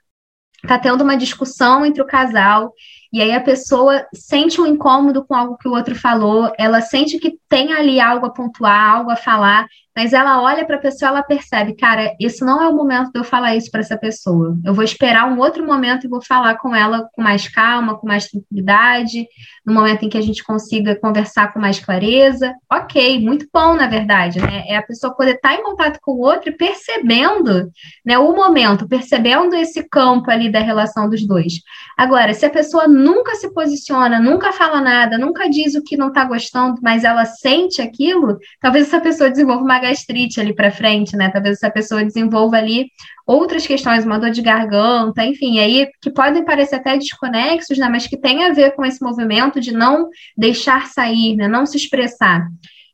Tá 0.67 0.79
tendo 0.79 1.03
uma 1.03 1.17
discussão 1.17 1.85
entre 1.87 2.03
o 2.03 2.07
casal 2.07 2.73
e 3.17 3.23
aí 3.23 3.33
a 3.33 3.41
pessoa 3.41 4.07
sente 4.13 4.61
um 4.61 4.67
incômodo 4.67 5.25
com 5.25 5.35
algo 5.35 5.57
que 5.57 5.67
o 5.67 5.73
outro 5.73 5.95
falou, 5.95 6.53
ela 6.59 6.83
sente 6.83 7.19
que 7.19 7.39
tem 7.49 7.73
ali 7.73 7.99
algo 7.99 8.27
a 8.27 8.31
pontuar, 8.31 8.91
algo 8.97 9.11
a 9.11 9.17
falar, 9.17 9.67
mas 9.97 10.13
ela 10.13 10.43
olha 10.43 10.67
para 10.67 10.77
a 10.77 10.81
pessoa, 10.81 11.09
ela 11.09 11.23
percebe, 11.23 11.75
cara, 11.75 12.15
isso 12.21 12.45
não 12.45 12.63
é 12.63 12.69
o 12.69 12.77
momento 12.77 13.11
de 13.11 13.19
eu 13.19 13.25
falar 13.25 13.57
isso 13.57 13.71
para 13.71 13.81
essa 13.81 13.97
pessoa. 13.97 14.55
Eu 14.63 14.75
vou 14.75 14.85
esperar 14.85 15.27
um 15.27 15.39
outro 15.39 15.65
momento 15.65 16.05
e 16.05 16.11
vou 16.11 16.23
falar 16.23 16.57
com 16.57 16.77
ela 16.77 17.09
com 17.15 17.23
mais 17.23 17.49
calma, 17.49 17.97
com 17.97 18.07
mais 18.07 18.29
tranquilidade, 18.29 19.27
no 19.65 19.73
momento 19.73 20.05
em 20.05 20.11
que 20.11 20.19
a 20.19 20.23
gente 20.23 20.45
consiga 20.45 20.95
conversar 20.97 21.51
com 21.51 21.59
mais 21.59 21.81
clareza. 21.81 22.55
Ok, 22.71 23.19
muito 23.21 23.47
bom, 23.51 23.75
na 23.75 23.87
verdade, 23.87 24.39
né? 24.39 24.65
É 24.69 24.77
a 24.77 24.83
pessoa 24.83 25.15
poder 25.15 25.37
estar 25.37 25.49
tá 25.49 25.55
em 25.55 25.63
contato 25.63 25.99
com 26.03 26.13
o 26.13 26.21
outro 26.21 26.51
e 26.51 26.57
percebendo, 26.57 27.71
né, 28.05 28.19
o 28.19 28.37
momento, 28.37 28.87
percebendo 28.87 29.55
esse 29.55 29.83
campo 29.89 30.31
ali 30.31 30.53
da 30.53 30.61
relação 30.61 31.09
dos 31.09 31.27
dois. 31.27 31.55
Agora, 31.97 32.35
se 32.35 32.45
a 32.45 32.51
pessoa 32.51 32.87
nunca 32.87 33.35
se 33.37 33.51
posiciona, 33.55 34.21
nunca 34.21 34.53
fala 34.53 34.83
nada, 34.83 35.17
nunca 35.17 35.49
diz 35.49 35.75
o 35.75 35.83
que 35.83 35.97
não 35.97 36.09
está 36.09 36.23
gostando, 36.25 36.79
mas 36.83 37.03
ela 37.03 37.25
sente 37.25 37.81
aquilo, 37.81 38.39
talvez 38.61 38.89
essa 38.89 39.01
pessoa 39.01 39.31
desenvolva 39.31 39.65
uma 39.65 39.86
gastrite 39.87 40.41
ali 40.41 40.55
para 40.55 40.71
frente, 40.71 41.17
né? 41.17 41.31
Talvez 41.31 41.57
essa 41.57 41.71
pessoa 41.71 42.05
desenvolva 42.05 42.57
ali 42.57 42.89
outras 43.27 43.67
questões, 43.67 44.05
uma 44.05 44.19
dor 44.19 44.31
de 44.31 44.43
garganta, 44.43 45.25
enfim, 45.25 45.59
aí 45.59 45.89
que 46.01 46.11
podem 46.11 46.45
parecer 46.45 46.77
até 46.77 46.97
desconexos, 46.97 47.79
né? 47.79 47.89
Mas 47.89 48.07
que 48.07 48.17
tem 48.17 48.45
a 48.45 48.53
ver 48.53 48.75
com 48.75 48.85
esse 48.85 49.03
movimento 49.03 49.61
de 49.61 49.73
não 49.73 50.09
deixar 50.37 50.87
sair, 50.87 51.37
né? 51.37 51.49
Não 51.49 51.67
se 51.67 51.77
expressar. 51.77 52.47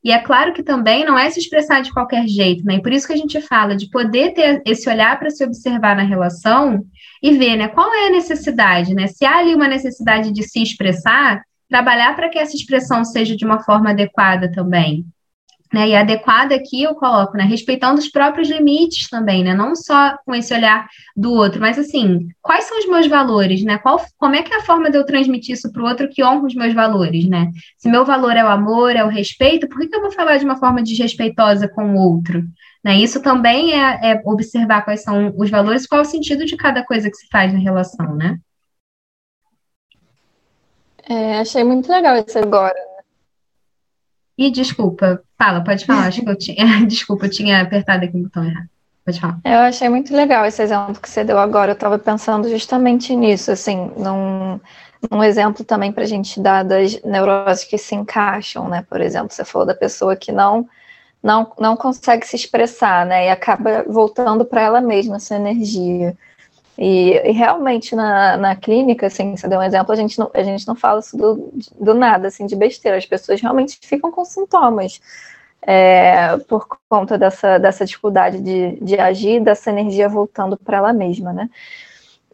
E 0.03 0.11
é 0.11 0.19
claro 0.19 0.51
que 0.51 0.61
também 0.61 1.05
não 1.05 1.17
é 1.17 1.29
se 1.29 1.39
expressar 1.39 1.81
de 1.81 1.93
qualquer 1.93 2.27
jeito, 2.27 2.65
né? 2.65 2.75
E 2.75 2.81
por 2.81 2.91
isso 2.91 3.07
que 3.07 3.13
a 3.13 3.17
gente 3.17 3.39
fala 3.39 3.75
de 3.75 3.89
poder 3.89 4.33
ter 4.33 4.61
esse 4.65 4.89
olhar 4.89 5.17
para 5.17 5.29
se 5.29 5.43
observar 5.45 5.95
na 5.95 6.03
relação 6.03 6.83
e 7.21 7.37
ver, 7.37 7.55
né, 7.55 7.69
qual 7.69 7.93
é 7.93 8.07
a 8.07 8.11
necessidade, 8.11 8.93
né? 8.93 9.07
Se 9.07 9.23
há 9.23 9.37
ali 9.37 9.55
uma 9.55 9.67
necessidade 9.67 10.33
de 10.33 10.43
se 10.43 10.61
expressar, 10.61 11.41
trabalhar 11.69 12.15
para 12.17 12.27
que 12.27 12.37
essa 12.37 12.55
expressão 12.55 13.05
seja 13.05 13.35
de 13.35 13.45
uma 13.45 13.63
forma 13.63 13.91
adequada 13.91 14.51
também. 14.51 15.05
Né, 15.73 15.89
e 15.89 15.95
adequada 15.95 16.53
aqui 16.53 16.83
eu 16.83 16.93
coloco, 16.93 17.35
né, 17.35 17.45
respeitando 17.45 17.97
os 17.99 18.07
próprios 18.07 18.47
limites 18.47 19.09
também, 19.09 19.43
né, 19.43 19.55
não 19.55 19.75
só 19.75 20.15
com 20.23 20.35
esse 20.35 20.53
olhar 20.53 20.87
do 21.17 21.33
outro, 21.33 21.59
mas 21.59 21.79
assim, 21.79 22.27
quais 22.43 22.65
são 22.65 22.77
os 22.77 22.85
meus 22.85 23.07
valores, 23.07 23.63
né, 23.63 23.79
qual, 23.79 23.99
como 24.19 24.35
é 24.35 24.43
que 24.43 24.53
é 24.53 24.57
a 24.57 24.61
forma 24.61 24.91
de 24.91 24.99
eu 24.99 25.03
transmitir 25.03 25.55
isso 25.55 25.71
para 25.71 25.81
o 25.81 25.87
outro 25.87 26.07
que 26.07 26.23
honra 26.23 26.45
os 26.45 26.53
meus 26.53 26.75
valores, 26.75 27.27
né, 27.27 27.49
se 27.75 27.89
meu 27.89 28.05
valor 28.05 28.37
é 28.37 28.43
o 28.43 28.49
amor, 28.49 28.95
é 28.95 29.03
o 29.03 29.07
respeito, 29.07 29.67
por 29.67 29.79
que, 29.79 29.87
que 29.87 29.95
eu 29.95 30.01
vou 30.01 30.11
falar 30.11 30.37
de 30.37 30.45
uma 30.45 30.57
forma 30.57 30.83
desrespeitosa 30.83 31.67
com 31.67 31.95
o 31.95 31.97
outro, 31.97 32.43
né, 32.83 32.95
isso 32.95 33.19
também 33.19 33.73
é, 33.73 34.11
é 34.11 34.21
observar 34.25 34.83
quais 34.85 35.01
são 35.01 35.33
os 35.35 35.49
valores, 35.49 35.87
qual 35.87 36.01
é 36.01 36.03
o 36.03 36.05
sentido 36.05 36.45
de 36.45 36.55
cada 36.55 36.85
coisa 36.85 37.09
que 37.09 37.17
se 37.17 37.27
faz 37.31 37.51
na 37.51 37.57
relação, 37.57 38.15
né. 38.15 38.37
É, 41.09 41.39
achei 41.39 41.63
muito 41.63 41.91
legal 41.91 42.15
isso 42.15 42.37
agora. 42.37 42.93
E 44.37 44.49
desculpa, 44.49 45.23
fala, 45.43 45.63
pode 45.63 45.85
falar, 45.85 46.07
acho 46.07 46.21
que 46.21 46.29
eu 46.29 46.35
tinha. 46.35 46.65
Desculpa, 46.87 47.25
eu 47.25 47.29
tinha 47.29 47.61
apertado 47.61 48.05
aqui 48.05 48.17
o 48.17 48.23
botão 48.23 48.43
errado. 48.45 48.69
Pode 49.05 49.19
falar. 49.19 49.39
Eu 49.43 49.59
achei 49.59 49.89
muito 49.89 50.15
legal 50.15 50.45
esse 50.45 50.61
exemplo 50.61 50.95
que 51.01 51.09
você 51.09 51.23
deu 51.23 51.37
agora. 51.37 51.71
Eu 51.71 51.75
estava 51.75 51.99
pensando 51.99 52.49
justamente 52.49 53.13
nisso, 53.15 53.51
assim, 53.51 53.91
num, 53.97 55.23
exemplo 55.23 55.65
também 55.65 55.91
para 55.91 56.03
a 56.03 56.07
gente 56.07 56.39
dar 56.39 56.63
das 56.63 57.01
neuroses 57.03 57.65
que 57.65 57.77
se 57.77 57.93
encaixam, 57.95 58.69
né? 58.69 58.85
Por 58.89 59.01
exemplo, 59.01 59.33
você 59.33 59.43
falou 59.43 59.67
da 59.67 59.75
pessoa 59.75 60.15
que 60.15 60.31
não 60.31 60.67
não, 61.21 61.53
não 61.57 61.77
consegue 61.77 62.27
se 62.27 62.35
expressar, 62.35 63.05
né? 63.05 63.27
E 63.27 63.29
acaba 63.29 63.83
voltando 63.87 64.43
para 64.43 64.61
ela 64.61 64.81
mesma 64.81 65.15
essa 65.17 65.35
energia. 65.35 66.17
E, 66.77 67.11
e, 67.11 67.31
realmente 67.31 67.95
na, 67.95 68.35
na 68.35 68.55
clínica, 68.55 69.07
assim, 69.07 69.37
você 69.37 69.47
deu 69.47 69.59
um 69.59 69.63
exemplo, 69.63 69.93
a 69.93 69.95
gente 69.95 70.17
não, 70.19 70.29
a 70.33 70.43
gente 70.43 70.67
não 70.67 70.75
fala 70.75 70.99
isso 70.99 71.15
do, 71.15 71.53
do 71.79 71.93
nada, 71.93 72.27
assim, 72.27 72.45
de 72.45 72.55
besteira. 72.55 72.97
As 72.97 73.05
pessoas 73.05 73.39
realmente 73.39 73.77
ficam 73.81 74.11
com 74.11 74.25
sintomas 74.25 74.99
é, 75.65 76.37
por 76.47 76.67
conta 76.89 77.17
dessa, 77.17 77.57
dessa 77.57 77.85
dificuldade 77.85 78.41
de, 78.41 78.77
de 78.81 78.99
agir, 78.99 79.41
dessa 79.41 79.69
energia 79.69 80.09
voltando 80.09 80.57
para 80.57 80.77
ela 80.77 80.93
mesma, 80.93 81.31
né? 81.33 81.49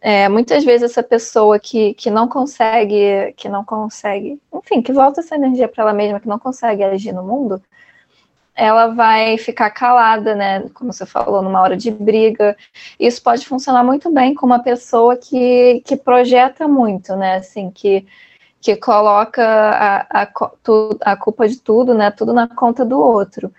É, 0.01 0.29
muitas 0.29 0.63
vezes 0.63 0.91
essa 0.91 1.03
pessoa 1.03 1.59
que, 1.59 1.93
que 1.93 2.09
não 2.09 2.27
consegue, 2.27 3.33
que 3.35 3.49
não 3.49 3.65
consegue, 3.65 4.39
enfim, 4.53 4.81
que 4.81 4.93
volta 4.93 5.19
essa 5.19 5.35
energia 5.35 5.67
para 5.67 5.83
ela 5.83 5.93
mesma, 5.93 6.19
que 6.19 6.27
não 6.27 6.39
consegue 6.39 6.83
agir 6.83 7.11
no 7.11 7.23
mundo, 7.23 7.61
ela 8.55 8.87
vai 8.87 9.37
ficar 9.37 9.69
calada, 9.71 10.35
né? 10.35 10.69
Como 10.73 10.91
você 10.91 11.05
falou, 11.05 11.41
numa 11.41 11.61
hora 11.61 11.77
de 11.77 11.91
briga. 11.91 12.57
Isso 12.99 13.21
pode 13.23 13.45
funcionar 13.45 13.83
muito 13.83 14.11
bem 14.11 14.35
com 14.35 14.45
uma 14.45 14.61
pessoa 14.61 15.15
que, 15.15 15.81
que 15.85 15.95
projeta 15.95 16.67
muito, 16.67 17.15
né? 17.15 17.35
Assim, 17.35 17.71
que, 17.71 18.05
que 18.61 18.75
coloca 18.75 19.43
a, 19.43 20.23
a, 20.23 20.31
a 21.01 21.15
culpa 21.17 21.47
de 21.47 21.57
tudo, 21.57 21.93
né? 21.93 22.11
Tudo 22.11 22.33
na 22.33 22.47
conta 22.47 22.83
do 22.85 22.99
outro. 22.99 23.53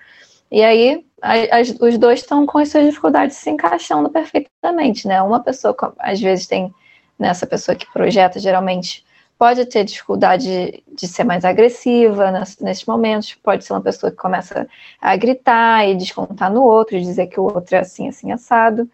E 0.51 0.63
aí, 0.63 1.05
as, 1.23 1.71
os 1.81 1.99
dois 1.99 2.21
estão 2.21 2.47
com 2.47 2.59
as 2.59 2.71
suas 2.71 2.87
dificuldades 2.87 3.37
se 3.37 3.51
encaixando 3.51 4.11
perfeitamente, 4.11 5.07
né? 5.07 5.23
Uma 5.23 5.41
pessoa, 5.41 5.75
às 5.99 6.21
vezes, 6.21 6.47
tem 6.47 6.75
nessa 7.19 7.47
né, 7.47 7.51
pessoa 7.51 7.77
que 7.77 7.91
projeta, 7.93 8.41
geralmente 8.41 9.05
pode 9.39 9.65
ter 9.67 9.85
dificuldade 9.85 10.83
de 10.87 11.09
ser 11.09 11.25
mais 11.25 11.45
agressiva 11.47 12.31
nesses 12.61 12.85
momentos, 12.85 13.35
pode 13.35 13.65
ser 13.65 13.73
uma 13.73 13.81
pessoa 13.81 14.11
que 14.11 14.17
começa 14.19 14.69
a 15.01 15.17
gritar 15.17 15.89
e 15.89 15.95
descontar 15.95 16.53
no 16.53 16.63
outro, 16.63 17.01
dizer 17.01 17.27
que 17.27 17.41
o 17.41 17.45
outro 17.45 17.75
é 17.75 17.79
assim, 17.79 18.09
assim, 18.09 18.33
assado, 18.33 18.87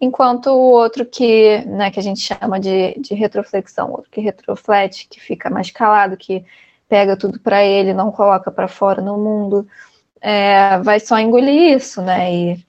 enquanto 0.00 0.48
o 0.48 0.70
outro 0.72 1.04
que, 1.06 1.58
né, 1.66 1.90
que 1.90 1.98
a 1.98 2.02
gente 2.02 2.20
chama 2.20 2.60
de, 2.60 2.94
de 3.00 3.14
retroflexão, 3.14 3.90
outro 3.90 4.10
que 4.10 4.20
retroflete, 4.20 5.08
que 5.08 5.20
fica 5.20 5.48
mais 5.50 5.70
calado, 5.70 6.16
que 6.16 6.44
pega 6.88 7.16
tudo 7.16 7.38
para 7.40 7.64
ele, 7.64 7.92
não 7.94 8.10
coloca 8.10 8.50
para 8.50 8.68
fora 8.68 9.02
no 9.02 9.18
mundo, 9.18 9.66
é, 10.20 10.78
vai 10.78 11.00
só 11.00 11.18
engolir 11.18 11.76
isso, 11.76 12.02
né? 12.02 12.32
E, 12.34 12.66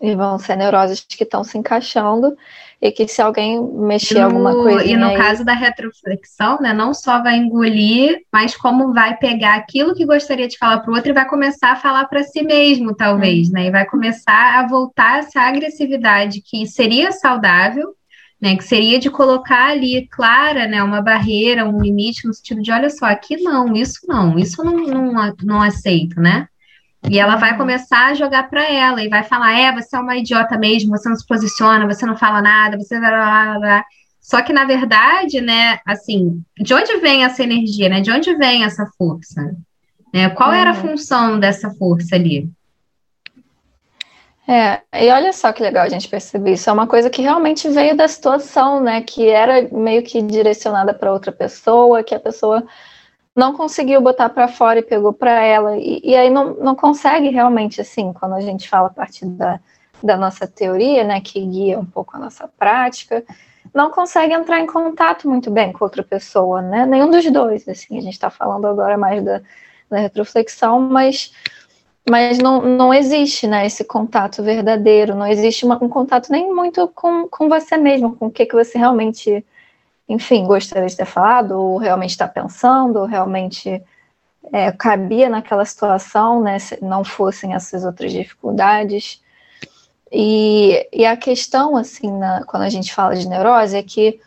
e 0.00 0.14
vão 0.14 0.38
ser 0.38 0.56
neuroses 0.56 1.00
que 1.00 1.22
estão 1.22 1.44
se 1.44 1.58
encaixando 1.58 2.36
e 2.80 2.90
que 2.90 3.06
se 3.06 3.20
alguém 3.20 3.60
mexer 3.62 4.20
no, 4.20 4.24
alguma 4.24 4.54
coisa. 4.54 4.84
E 4.84 4.96
no 4.96 5.08
aí... 5.08 5.16
caso 5.16 5.44
da 5.44 5.52
retroflexão, 5.52 6.58
né, 6.60 6.72
não 6.72 6.94
só 6.94 7.22
vai 7.22 7.36
engolir, 7.36 8.22
mas 8.32 8.56
como 8.56 8.94
vai 8.94 9.16
pegar 9.18 9.56
aquilo 9.56 9.94
que 9.94 10.06
gostaria 10.06 10.48
de 10.48 10.56
falar 10.56 10.78
para 10.78 10.90
o 10.90 10.94
outro 10.94 11.10
e 11.10 11.14
vai 11.14 11.28
começar 11.28 11.72
a 11.72 11.76
falar 11.76 12.06
para 12.06 12.22
si 12.22 12.42
mesmo, 12.42 12.94
talvez, 12.94 13.50
hum. 13.50 13.52
né? 13.52 13.66
E 13.66 13.70
vai 13.70 13.84
começar 13.84 14.58
a 14.58 14.66
voltar 14.66 15.18
essa 15.18 15.42
agressividade 15.42 16.40
que 16.40 16.66
seria 16.66 17.12
saudável, 17.12 17.94
né? 18.40 18.56
Que 18.56 18.64
seria 18.64 18.98
de 18.98 19.10
colocar 19.10 19.68
ali 19.68 20.08
clara, 20.08 20.66
né, 20.66 20.82
uma 20.82 21.02
barreira, 21.02 21.66
um 21.66 21.82
limite 21.82 22.26
no 22.26 22.32
sentido 22.32 22.62
de, 22.62 22.72
olha 22.72 22.88
só, 22.88 23.04
aqui 23.04 23.36
não, 23.36 23.74
isso 23.74 24.00
não, 24.08 24.38
isso 24.38 24.64
não, 24.64 24.78
não, 24.78 25.34
não 25.42 25.60
aceito, 25.60 26.18
né? 26.18 26.48
E 27.08 27.18
ela 27.18 27.36
vai 27.36 27.56
começar 27.56 28.08
a 28.08 28.14
jogar 28.14 28.50
para 28.50 28.62
ela 28.70 29.02
e 29.02 29.08
vai 29.08 29.22
falar: 29.22 29.58
é, 29.58 29.72
você 29.72 29.96
é 29.96 29.98
uma 29.98 30.16
idiota 30.16 30.58
mesmo, 30.58 30.90
você 30.90 31.08
não 31.08 31.16
se 31.16 31.26
posiciona, 31.26 31.86
você 31.86 32.04
não 32.04 32.16
fala 32.16 32.42
nada, 32.42 32.78
você. 32.78 32.96
Só 34.20 34.42
que, 34.42 34.52
na 34.52 34.64
verdade, 34.64 35.40
né, 35.40 35.80
assim, 35.86 36.42
de 36.58 36.74
onde 36.74 36.98
vem 36.98 37.24
essa 37.24 37.42
energia, 37.42 37.88
né? 37.88 38.00
De 38.00 38.12
onde 38.12 38.34
vem 38.36 38.64
essa 38.64 38.86
força? 38.98 39.56
Né? 40.12 40.28
Qual 40.30 40.52
era 40.52 40.70
a 40.70 40.74
uhum. 40.74 40.80
função 40.80 41.40
dessa 41.40 41.70
força 41.70 42.16
ali? 42.16 42.48
É, 44.46 44.82
e 44.92 45.08
olha 45.10 45.32
só 45.32 45.52
que 45.52 45.62
legal 45.62 45.84
a 45.84 45.88
gente 45.88 46.08
perceber 46.08 46.54
isso. 46.54 46.68
É 46.68 46.72
uma 46.72 46.86
coisa 46.86 47.08
que 47.08 47.22
realmente 47.22 47.68
veio 47.68 47.96
da 47.96 48.08
situação, 48.08 48.80
né? 48.80 49.00
Que 49.00 49.28
era 49.28 49.68
meio 49.72 50.02
que 50.02 50.20
direcionada 50.20 50.92
para 50.92 51.12
outra 51.12 51.30
pessoa, 51.30 52.02
que 52.02 52.14
a 52.14 52.20
pessoa 52.20 52.66
não 53.34 53.54
conseguiu 53.54 54.00
botar 54.00 54.28
para 54.28 54.48
fora 54.48 54.80
e 54.80 54.82
pegou 54.82 55.12
para 55.12 55.42
ela. 55.42 55.76
E, 55.76 56.00
e, 56.02 56.16
aí 56.16 56.30
não, 56.30 56.54
não 56.54 56.74
consegue 56.74 57.28
realmente, 57.30 57.80
assim, 57.80 58.12
quando 58.12 58.34
a 58.34 58.40
gente 58.40 58.68
fala 58.68 58.88
a 58.88 58.92
partir 58.92 59.26
da, 59.26 59.60
da 60.02 60.16
nossa 60.16 60.46
teoria, 60.46 61.04
né, 61.04 61.20
que 61.20 61.40
guia 61.40 61.78
um 61.78 61.84
pouco 61.84 62.16
a 62.16 62.20
nossa 62.20 62.48
prática, 62.58 63.24
não 63.74 63.90
consegue 63.90 64.34
entrar 64.34 64.60
em 64.60 64.66
contato 64.66 65.28
muito 65.28 65.50
bem 65.50 65.72
com 65.72 65.84
outra 65.84 66.02
pessoa, 66.02 66.60
né? 66.60 66.86
Nenhum 66.86 67.10
dos 67.10 67.30
dois, 67.30 67.68
assim, 67.68 67.98
a 67.98 68.00
gente 68.00 68.14
está 68.14 68.30
falando 68.30 68.66
agora 68.66 68.98
mais 68.98 69.22
da, 69.22 69.40
da 69.88 69.98
retroflexão, 69.98 70.80
mas, 70.80 71.32
mas 72.08 72.38
não, 72.38 72.62
não 72.62 72.92
existe, 72.92 73.46
né, 73.46 73.66
esse 73.66 73.84
contato 73.84 74.42
verdadeiro, 74.42 75.14
não 75.14 75.26
existe 75.26 75.64
uma, 75.64 75.82
um 75.82 75.88
contato 75.88 76.30
nem 76.30 76.52
muito 76.52 76.88
com, 76.88 77.28
com 77.28 77.48
você 77.48 77.76
mesmo, 77.76 78.16
com 78.16 78.26
o 78.26 78.30
que, 78.30 78.46
que 78.46 78.54
você 78.54 78.76
realmente 78.76 79.44
enfim, 80.10 80.44
gostaria 80.44 80.88
de 80.88 80.96
ter 80.96 81.04
falado, 81.04 81.52
ou 81.52 81.78
realmente 81.78 82.10
está 82.10 82.26
pensando, 82.26 82.98
ou 82.98 83.06
realmente 83.06 83.80
é, 84.52 84.72
cabia 84.72 85.28
naquela 85.28 85.64
situação, 85.64 86.42
né, 86.42 86.58
se 86.58 86.82
não 86.82 87.04
fossem 87.04 87.54
essas 87.54 87.84
outras 87.84 88.10
dificuldades. 88.12 89.22
E, 90.10 90.88
e 90.92 91.06
a 91.06 91.16
questão, 91.16 91.76
assim, 91.76 92.10
na, 92.10 92.42
quando 92.44 92.64
a 92.64 92.68
gente 92.68 92.92
fala 92.92 93.14
de 93.14 93.28
neurose, 93.28 93.76
é 93.76 93.82
que, 93.84 94.20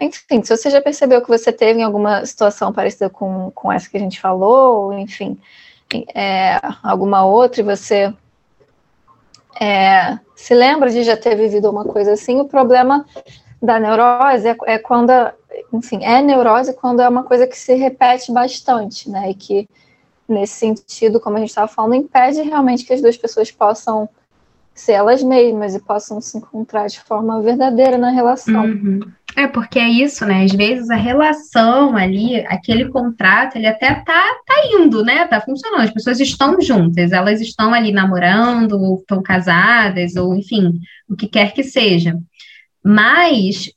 enfim, 0.00 0.42
se 0.42 0.56
você 0.56 0.68
já 0.68 0.82
percebeu 0.82 1.22
que 1.22 1.28
você 1.28 1.52
teve 1.52 1.78
em 1.78 1.84
alguma 1.84 2.26
situação 2.26 2.72
parecida 2.72 3.08
com, 3.08 3.52
com 3.52 3.70
essa 3.70 3.88
que 3.88 3.96
a 3.96 4.00
gente 4.00 4.20
falou, 4.20 4.86
ou, 4.86 4.92
enfim, 4.98 5.38
é, 6.12 6.60
alguma 6.82 7.24
outra, 7.24 7.60
e 7.60 7.64
você 7.64 8.12
é, 9.60 10.18
se 10.34 10.54
lembra 10.54 10.90
de 10.90 11.04
já 11.04 11.16
ter 11.16 11.36
vivido 11.36 11.70
uma 11.70 11.84
coisa 11.84 12.14
assim, 12.14 12.40
o 12.40 12.46
problema 12.46 13.06
da 13.64 13.80
neurose 13.80 14.48
é, 14.48 14.56
é 14.66 14.78
quando, 14.78 15.10
enfim, 15.72 16.04
é 16.04 16.20
neurose 16.20 16.74
quando 16.74 17.00
é 17.00 17.08
uma 17.08 17.22
coisa 17.22 17.46
que 17.46 17.56
se 17.56 17.74
repete 17.74 18.30
bastante, 18.32 19.10
né? 19.10 19.30
E 19.30 19.34
que, 19.34 19.68
nesse 20.28 20.54
sentido, 20.54 21.18
como 21.18 21.36
a 21.36 21.40
gente 21.40 21.48
estava 21.48 21.68
falando, 21.68 21.94
impede 21.94 22.42
realmente 22.42 22.84
que 22.84 22.92
as 22.92 23.00
duas 23.00 23.16
pessoas 23.16 23.50
possam 23.50 24.08
ser 24.74 24.92
elas 24.92 25.22
mesmas 25.22 25.74
e 25.74 25.80
possam 25.80 26.20
se 26.20 26.36
encontrar 26.36 26.88
de 26.88 27.00
forma 27.00 27.40
verdadeira 27.40 27.96
na 27.96 28.10
relação. 28.10 28.64
Uhum. 28.64 29.00
É, 29.36 29.46
porque 29.46 29.78
é 29.78 29.88
isso, 29.88 30.24
né? 30.26 30.44
Às 30.44 30.52
vezes 30.52 30.90
a 30.90 30.96
relação 30.96 31.96
ali, 31.96 32.44
aquele 32.46 32.88
contrato, 32.88 33.56
ele 33.56 33.66
até 33.66 33.94
tá, 33.94 34.24
tá 34.46 34.54
indo, 34.72 35.04
né? 35.04 35.26
Tá 35.26 35.40
funcionando. 35.40 35.82
As 35.82 35.90
pessoas 35.92 36.20
estão 36.20 36.60
juntas, 36.60 37.12
elas 37.12 37.40
estão 37.40 37.72
ali 37.72 37.92
namorando, 37.92 38.80
ou 38.80 38.96
estão 38.96 39.22
casadas, 39.22 40.16
ou 40.16 40.36
enfim, 40.36 40.80
o 41.08 41.16
que 41.16 41.26
quer 41.26 41.52
que 41.52 41.62
seja. 41.62 42.16
Mas 42.84 43.70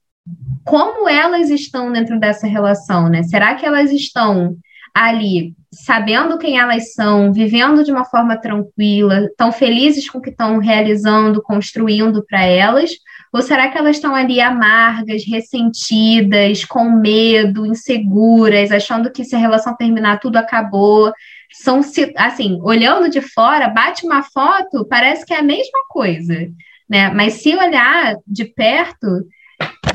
como 0.65 1.07
elas 1.07 1.49
estão 1.49 1.91
dentro 1.91 2.19
dessa 2.19 2.45
relação, 2.45 3.07
né? 3.07 3.23
Será 3.23 3.55
que 3.55 3.65
elas 3.65 3.89
estão 3.91 4.57
ali 4.93 5.53
sabendo 5.71 6.37
quem 6.37 6.57
elas 6.59 6.93
são, 6.93 7.31
vivendo 7.31 7.83
de 7.83 7.91
uma 7.91 8.03
forma 8.03 8.35
tranquila, 8.35 9.29
tão 9.37 9.51
felizes 9.51 10.09
com 10.09 10.17
o 10.17 10.21
que 10.21 10.31
estão 10.31 10.57
realizando, 10.57 11.41
construindo 11.41 12.25
para 12.25 12.43
elas? 12.43 12.91
Ou 13.31 13.41
será 13.41 13.69
que 13.69 13.77
elas 13.77 13.95
estão 13.95 14.13
ali 14.13 14.41
amargas, 14.41 15.23
ressentidas, 15.25 16.65
com 16.65 16.89
medo, 16.89 17.65
inseguras, 17.65 18.71
achando 18.71 19.11
que 19.11 19.23
se 19.23 19.35
a 19.35 19.39
relação 19.39 19.75
terminar 19.75 20.19
tudo 20.19 20.37
acabou? 20.37 21.13
São 21.51 21.79
assim, 22.17 22.59
olhando 22.61 23.09
de 23.09 23.21
fora, 23.21 23.69
bate 23.69 24.05
uma 24.05 24.23
foto, 24.23 24.85
parece 24.89 25.25
que 25.25 25.33
é 25.33 25.39
a 25.39 25.43
mesma 25.43 25.79
coisa 25.87 26.49
né? 26.89 27.09
Mas 27.11 27.35
se 27.35 27.55
olhar 27.55 28.15
de 28.25 28.45
perto, 28.45 29.07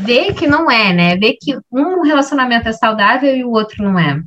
vê 0.00 0.32
que 0.32 0.46
não 0.46 0.70
é, 0.70 0.92
né? 0.92 1.16
Vê 1.16 1.36
que 1.40 1.56
um 1.70 2.02
relacionamento 2.02 2.68
é 2.68 2.72
saudável 2.72 3.36
e 3.36 3.44
o 3.44 3.50
outro 3.50 3.82
não 3.82 3.98
é. 3.98 4.22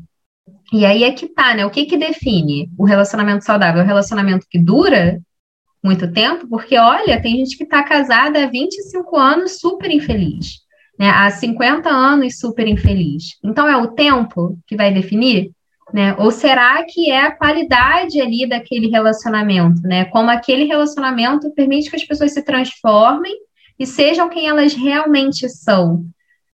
E 0.73 0.86
aí 0.86 1.04
é 1.04 1.12
que 1.12 1.28
tá, 1.28 1.54
né? 1.54 1.65
O 1.65 1.69
que 1.69 1.86
que 1.86 1.97
define 1.97 2.69
o 2.78 2.86
relacionamento 2.86 3.45
saudável? 3.45 3.82
É 3.82 3.84
o 3.84 3.88
relacionamento 3.88 4.47
que 4.49 4.60
dura 4.60 5.19
muito 5.84 6.12
tempo? 6.12 6.47
Porque, 6.47 6.78
olha, 6.78 7.21
tem 7.21 7.38
gente 7.38 7.58
que 7.58 7.65
tá 7.65 7.84
casada 7.84 8.43
há 8.43 8.47
25 8.47 9.15
anos 9.15 9.60
super 9.60 9.91
infeliz, 9.91 10.62
né? 10.97 11.10
Há 11.10 11.30
50 11.30 11.89
anos 11.89 12.39
super 12.39 12.67
infeliz. 12.67 13.38
Então, 13.43 13.67
é 13.67 13.78
o 13.78 13.88
tempo 13.88 14.58
que 14.65 14.75
vai 14.75 14.91
definir? 14.91 15.51
Né? 15.93 16.15
Ou 16.17 16.32
será 16.32 16.84
que 16.84 17.12
é 17.12 17.21
a 17.21 17.32
qualidade 17.32 18.19
ali 18.19 18.48
daquele 18.48 18.88
relacionamento, 18.88 19.82
né? 19.84 20.06
Como 20.06 20.32
aquele 20.32 20.63
relacionamento 20.63 21.52
permite 21.52 21.89
que 21.89 21.95
as 21.95 22.04
pessoas 22.04 22.34
se 22.34 22.43
transformem 22.43 23.34
e 23.78 23.86
sejam 23.86 24.28
quem 24.28 24.48
elas 24.48 24.74
realmente 24.74 25.48
são, 25.48 26.04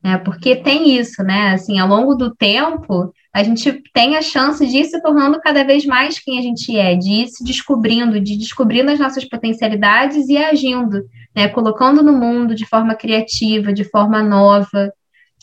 né? 0.04 0.18
Porque 0.18 0.56
tem 0.56 0.98
isso, 0.98 1.22
né? 1.24 1.52
Assim, 1.52 1.78
ao 1.80 1.88
longo 1.88 2.16
do 2.16 2.34
tempo, 2.34 3.14
a 3.32 3.44
gente 3.44 3.84
tem 3.94 4.16
a 4.16 4.22
chance 4.22 4.66
de 4.66 4.78
ir 4.78 4.86
se 4.86 5.02
tornando 5.02 5.40
cada 5.40 5.64
vez 5.64 5.86
mais 5.86 6.18
quem 6.18 6.40
a 6.40 6.42
gente 6.42 6.76
é, 6.76 6.96
de 6.96 7.24
ir 7.24 7.28
se 7.28 7.44
descobrindo, 7.44 8.20
de 8.20 8.36
descobrindo 8.36 8.90
as 8.90 9.00
nossas 9.00 9.24
potencialidades 9.26 10.28
e 10.28 10.38
agindo, 10.38 11.04
né? 11.36 11.48
Colocando 11.50 12.02
no 12.02 12.14
mundo 12.14 12.56
de 12.56 12.66
forma 12.66 12.96
criativa, 12.96 13.72
de 13.72 13.84
forma 13.84 14.24
nova, 14.24 14.92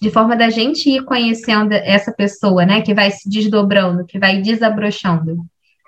de 0.00 0.10
forma 0.10 0.36
da 0.36 0.50
gente 0.50 0.90
ir 0.90 1.04
conhecendo 1.04 1.72
essa 1.72 2.12
pessoa, 2.12 2.66
né, 2.66 2.82
que 2.82 2.94
vai 2.94 3.10
se 3.10 3.28
desdobrando, 3.28 4.04
que 4.04 4.18
vai 4.18 4.40
desabrochando. 4.40 5.38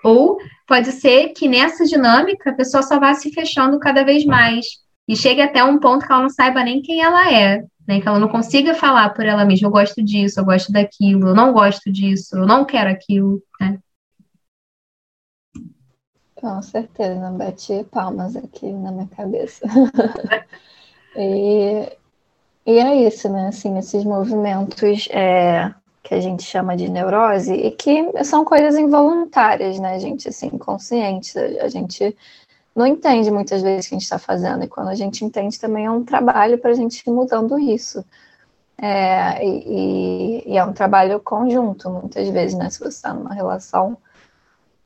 Ou 0.03 0.37
pode 0.67 0.91
ser 0.91 1.29
que 1.29 1.47
nessa 1.47 1.85
dinâmica 1.85 2.49
a 2.49 2.55
pessoa 2.55 2.81
só 2.81 2.99
vá 2.99 3.13
se 3.13 3.31
fechando 3.31 3.79
cada 3.79 4.03
vez 4.03 4.25
mais 4.25 4.65
e 5.07 5.15
chegue 5.15 5.41
até 5.41 5.63
um 5.63 5.79
ponto 5.79 6.05
que 6.05 6.11
ela 6.11 6.21
não 6.21 6.29
saiba 6.29 6.63
nem 6.63 6.81
quem 6.81 7.01
ela 7.01 7.31
é, 7.31 7.63
né, 7.87 7.99
que 7.99 8.07
ela 8.07 8.19
não 8.19 8.27
consiga 8.27 8.73
falar 8.73 9.09
por 9.09 9.25
ela 9.25 9.45
mesma, 9.45 9.67
eu 9.67 9.71
gosto 9.71 10.03
disso, 10.03 10.39
eu 10.39 10.45
gosto 10.45 10.71
daquilo, 10.71 11.29
eu 11.29 11.35
não 11.35 11.51
gosto 11.51 11.91
disso, 11.91 12.37
eu 12.37 12.45
não 12.45 12.63
quero 12.65 12.89
aquilo, 12.89 13.41
né? 13.59 13.79
Com 16.35 16.61
certeza, 16.61 17.31
bati 17.31 17.83
palmas 17.91 18.35
aqui 18.35 18.71
na 18.71 18.91
minha 18.91 19.07
cabeça. 19.07 19.67
e 21.17 21.98
e 22.65 22.77
é 22.77 23.07
isso, 23.07 23.29
né? 23.29 23.47
Assim, 23.47 23.77
esses 23.77 24.03
movimentos 24.03 25.07
é, 25.11 25.73
que 26.03 26.13
a 26.13 26.19
gente 26.19 26.43
chama 26.43 26.75
de 26.75 26.89
neurose 26.89 27.53
e 27.53 27.71
que 27.71 28.23
são 28.23 28.45
coisas 28.45 28.77
involuntárias, 28.77 29.79
né, 29.79 29.99
gente? 29.99 30.27
Assim, 30.27 30.49
conscientes. 30.49 31.35
A 31.35 31.67
gente 31.67 32.15
não 32.75 32.87
entende 32.87 33.29
muitas 33.29 33.61
vezes 33.61 33.85
o 33.85 33.89
que 33.89 33.95
a 33.95 33.97
gente 33.97 34.05
está 34.05 34.19
fazendo. 34.19 34.63
E 34.63 34.67
quando 34.67 34.87
a 34.89 34.95
gente 34.95 35.25
entende, 35.25 35.59
também 35.59 35.85
é 35.85 35.91
um 35.91 36.03
trabalho 36.03 36.57
para 36.57 36.71
a 36.71 36.73
gente 36.73 37.03
ir 37.05 37.11
mudando 37.11 37.59
isso. 37.59 38.03
É, 38.77 39.45
e, 39.45 40.43
e, 40.47 40.57
é 40.57 40.63
um 40.63 40.71
trabalho 40.71 41.19
conjunto, 41.19 41.89
muitas 41.89 42.29
vezes, 42.29 42.57
né? 42.57 42.69
Se 42.69 42.79
você 42.79 42.87
está 42.87 43.13
numa 43.13 43.33
relação. 43.33 43.97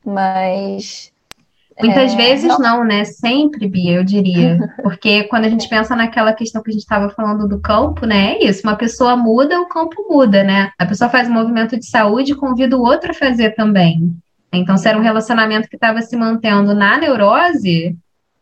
Mas 0.03 1.12
Muitas 1.79 2.13
é, 2.13 2.15
vezes 2.15 2.47
não. 2.47 2.59
não, 2.59 2.83
né? 2.83 3.03
Sempre, 3.03 3.67
Bia, 3.67 3.93
eu 3.93 4.03
diria. 4.03 4.59
Porque 4.81 5.23
quando 5.23 5.45
a 5.45 5.49
gente 5.49 5.67
pensa 5.67 5.95
naquela 5.95 6.33
questão 6.33 6.61
que 6.61 6.69
a 6.69 6.73
gente 6.73 6.83
estava 6.83 7.09
falando 7.09 7.47
do 7.47 7.59
campo, 7.59 8.05
né? 8.05 8.33
É 8.33 8.45
isso, 8.45 8.61
uma 8.63 8.75
pessoa 8.75 9.15
muda, 9.15 9.59
o 9.59 9.67
campo 9.67 10.05
muda, 10.09 10.43
né? 10.43 10.71
A 10.77 10.85
pessoa 10.85 11.09
faz 11.09 11.27
um 11.27 11.33
movimento 11.33 11.77
de 11.77 11.85
saúde 11.85 12.33
e 12.33 12.35
convida 12.35 12.77
o 12.77 12.81
outro 12.81 13.11
a 13.11 13.15
fazer 13.15 13.51
também. 13.55 14.15
Então, 14.51 14.77
se 14.77 14.87
era 14.87 14.97
um 14.97 15.01
relacionamento 15.01 15.67
que 15.67 15.75
estava 15.75 16.01
se 16.01 16.15
mantendo 16.15 16.75
na 16.75 16.97
neurose, 16.97 17.97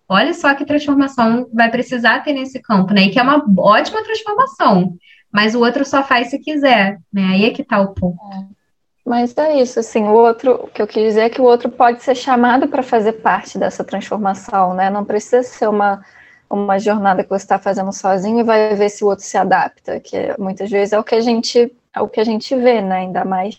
olha 0.10 0.34
só 0.34 0.54
que 0.54 0.66
transformação 0.66 1.48
vai 1.54 1.72
precisar 1.72 2.20
ter 2.20 2.34
nesse 2.34 2.60
campo, 2.60 2.94
né? 2.94 3.04
E 3.04 3.10
que 3.10 3.20
é 3.20 3.24
uma 3.24 3.44
ótima 3.60 4.04
transformação. 4.04 4.98
Mas 5.32 5.56
o 5.56 5.60
outro 5.60 5.86
só 5.86 6.04
faz 6.04 6.30
se 6.30 6.38
quiser, 6.40 7.00
né? 7.12 7.28
Aí 7.28 7.46
é 7.46 7.52
que 7.52 7.64
tá 7.64 7.80
o 7.80 7.94
ponto. 7.94 8.20
Mas 9.06 9.36
é 9.38 9.60
isso, 9.60 9.80
assim, 9.80 10.04
o 10.04 10.14
outro, 10.14 10.66
o 10.66 10.68
que 10.68 10.82
eu 10.82 10.88
quis 10.88 11.04
dizer 11.04 11.22
é 11.22 11.30
que 11.30 11.42
o 11.42 11.44
outro 11.44 11.70
pode 11.70 12.04
ser 12.04 12.16
chamado 12.16 12.68
para 12.68 12.84
fazer 12.84 13.14
parte 13.14 13.58
dessa 13.58 13.84
transformação, 13.84 14.74
né? 14.76 14.90
Não 14.90 15.04
precisa 15.04 15.42
ser 15.44 15.68
uma, 15.68 16.06
uma 16.50 16.78
jornada 16.80 17.24
que 17.24 17.30
você 17.30 17.44
está 17.44 17.58
fazendo 17.58 17.92
sozinho 17.92 18.40
e 18.40 18.44
vai 18.44 18.76
ver 18.76 18.90
se 18.90 19.04
o 19.04 19.08
outro 19.08 19.26
se 19.26 19.38
adapta, 19.38 20.00
que 20.00 20.36
muitas 20.38 20.70
vezes 20.70 20.94
é 20.94 21.00
o 21.00 21.04
que 21.04 21.16
a 21.16 21.22
gente, 21.22 21.76
é 21.94 22.02
o 22.02 22.08
que 22.08 22.20
a 22.20 22.24
gente 22.24 22.56
vê, 22.56 22.82
né? 22.82 22.98
Ainda 22.98 23.26
mais 23.26 23.58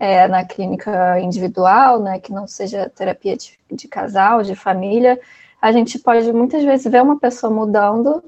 é, 0.00 0.26
na 0.26 0.44
clínica 0.44 1.20
individual, 1.20 2.00
né? 2.00 2.18
Que 2.18 2.32
não 2.32 2.46
seja 2.48 2.90
terapia 2.90 3.36
de, 3.36 3.58
de 3.70 3.86
casal, 3.86 4.42
de 4.42 4.56
família, 4.56 5.20
a 5.62 5.72
gente 5.72 5.98
pode 5.98 6.30
muitas 6.32 6.62
vezes 6.64 6.90
ver 6.90 7.02
uma 7.02 7.18
pessoa 7.18 7.50
mudando 7.50 8.22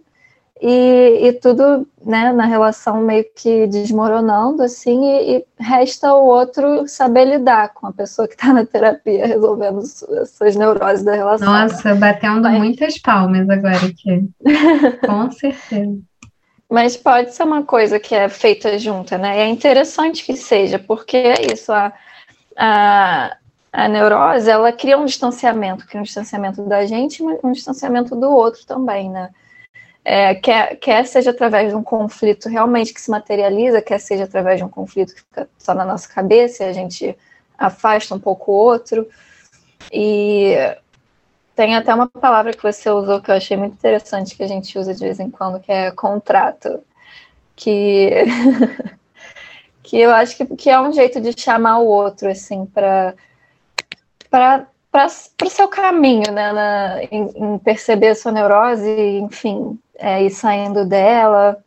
e, 0.60 1.28
e, 1.28 1.32
tudo 1.34 1.86
né, 2.02 2.32
na 2.32 2.46
relação 2.46 3.02
meio 3.02 3.26
que 3.34 3.66
desmoronando, 3.66 4.62
assim, 4.62 5.04
e, 5.04 5.36
e, 5.36 5.44
resta 5.58 6.14
o 6.14 6.24
outro 6.24 6.88
saber 6.88 7.26
lidar 7.26 7.74
com 7.74 7.86
a 7.86 7.92
pessoa 7.92 8.26
que 8.26 8.34
está 8.34 8.54
na 8.54 8.64
terapia, 8.64 9.26
resolvendo 9.26 9.82
suas 9.82 10.56
neuroses 10.56 11.04
da 11.04 11.14
relação. 11.14 11.52
Nossa, 11.52 11.94
batendo 11.94 12.42
Mas... 12.42 12.58
muitas 12.58 12.98
palmas 12.98 13.48
agora 13.50 13.76
aqui. 13.76 14.26
com 15.06 15.30
certeza. 15.30 15.98
Mas 16.70 16.96
pode 16.96 17.34
ser 17.34 17.42
uma 17.42 17.62
coisa 17.62 18.00
que 18.00 18.14
é 18.14 18.28
feita 18.28 18.78
junta, 18.78 19.18
né? 19.18 19.36
E 19.36 19.40
é 19.42 19.46
interessante 19.46 20.24
que 20.24 20.34
seja, 20.36 20.78
porque 20.78 21.16
é 21.18 21.52
isso, 21.52 21.70
a, 21.70 21.92
a, 22.56 23.36
a 23.70 23.88
neurose, 23.88 24.50
ela 24.50 24.72
cria 24.72 24.96
um 24.96 25.04
distanciamento, 25.04 25.86
cria 25.86 26.00
um 26.00 26.04
distanciamento 26.04 26.62
da 26.62 26.86
gente, 26.86 27.22
um 27.22 27.52
distanciamento 27.52 28.16
do 28.16 28.30
outro 28.30 28.64
também, 28.66 29.10
né? 29.10 29.28
É, 30.08 30.36
quer, 30.36 30.76
quer 30.76 31.04
seja 31.04 31.30
através 31.30 31.70
de 31.70 31.74
um 31.74 31.82
conflito 31.82 32.48
realmente 32.48 32.94
que 32.94 33.00
se 33.00 33.10
materializa, 33.10 33.82
quer 33.82 33.98
seja 33.98 34.22
através 34.22 34.58
de 34.58 34.64
um 34.64 34.68
conflito 34.68 35.12
que 35.12 35.20
fica 35.20 35.48
só 35.58 35.74
na 35.74 35.84
nossa 35.84 36.08
cabeça 36.08 36.62
e 36.62 36.68
a 36.68 36.72
gente 36.72 37.18
afasta 37.58 38.14
um 38.14 38.20
pouco 38.20 38.52
o 38.52 38.54
outro. 38.54 39.08
E 39.92 40.54
tem 41.56 41.74
até 41.74 41.92
uma 41.92 42.06
palavra 42.08 42.52
que 42.52 42.62
você 42.62 42.88
usou 42.88 43.20
que 43.20 43.32
eu 43.32 43.34
achei 43.34 43.56
muito 43.56 43.72
interessante, 43.72 44.36
que 44.36 44.44
a 44.44 44.46
gente 44.46 44.78
usa 44.78 44.94
de 44.94 45.00
vez 45.00 45.18
em 45.18 45.28
quando, 45.28 45.58
que 45.58 45.72
é 45.72 45.90
contrato. 45.90 46.84
Que, 47.56 48.12
que 49.82 49.98
eu 49.98 50.12
acho 50.12 50.36
que, 50.36 50.46
que 50.54 50.70
é 50.70 50.80
um 50.80 50.92
jeito 50.92 51.20
de 51.20 51.34
chamar 51.36 51.78
o 51.78 51.86
outro, 51.86 52.30
assim, 52.30 52.64
para 52.64 53.12
para 54.30 54.68
o 55.44 55.50
seu 55.50 55.68
caminho, 55.68 56.30
né, 56.32 56.52
na, 56.52 57.02
em, 57.10 57.30
em, 57.34 57.58
perceber 57.58 58.08
a 58.08 58.14
sua 58.14 58.32
neurose, 58.32 58.88
enfim, 59.18 59.78
é, 59.98 60.22
ir 60.22 60.30
saindo 60.30 60.84
dela. 60.84 61.62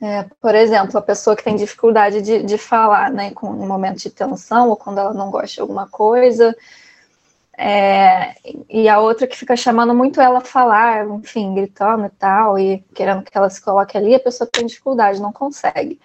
É, 0.00 0.24
por 0.40 0.54
exemplo, 0.54 0.96
a 0.96 1.02
pessoa 1.02 1.34
que 1.34 1.42
tem 1.42 1.56
dificuldade 1.56 2.22
de, 2.22 2.42
de 2.42 2.56
falar, 2.56 3.10
né, 3.10 3.32
com 3.32 3.48
um 3.48 3.66
momento 3.66 3.98
de 3.98 4.10
tensão 4.10 4.68
ou 4.68 4.76
quando 4.76 4.98
ela 4.98 5.12
não 5.12 5.30
gosta 5.30 5.54
de 5.54 5.60
alguma 5.60 5.88
coisa, 5.88 6.56
é, 7.60 8.36
e 8.70 8.88
a 8.88 9.00
outra 9.00 9.26
que 9.26 9.36
fica 9.36 9.56
chamando 9.56 9.92
muito 9.92 10.20
ela 10.20 10.38
a 10.38 10.40
falar, 10.40 11.04
enfim, 11.08 11.52
gritando 11.54 12.06
e 12.06 12.10
tal, 12.10 12.56
e 12.56 12.78
querendo 12.94 13.24
que 13.24 13.36
ela 13.36 13.50
se 13.50 13.60
coloque 13.60 13.98
ali, 13.98 14.14
a 14.14 14.20
pessoa 14.20 14.48
tem 14.50 14.64
dificuldade, 14.64 15.20
não 15.20 15.32
consegue. 15.32 16.00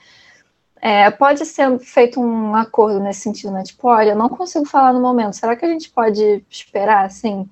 É, 0.81 1.11
pode 1.11 1.45
ser 1.45 1.79
feito 1.79 2.19
um 2.19 2.55
acordo 2.55 2.99
nesse 2.99 3.21
sentido, 3.21 3.51
né? 3.53 3.63
Tipo, 3.63 3.87
olha, 3.87 4.09
eu 4.09 4.15
não 4.15 4.27
consigo 4.27 4.65
falar 4.65 4.93
no 4.93 4.99
momento, 4.99 5.35
será 5.35 5.55
que 5.55 5.63
a 5.63 5.69
gente 5.69 5.91
pode 5.91 6.43
esperar, 6.49 7.05
assim, 7.05 7.47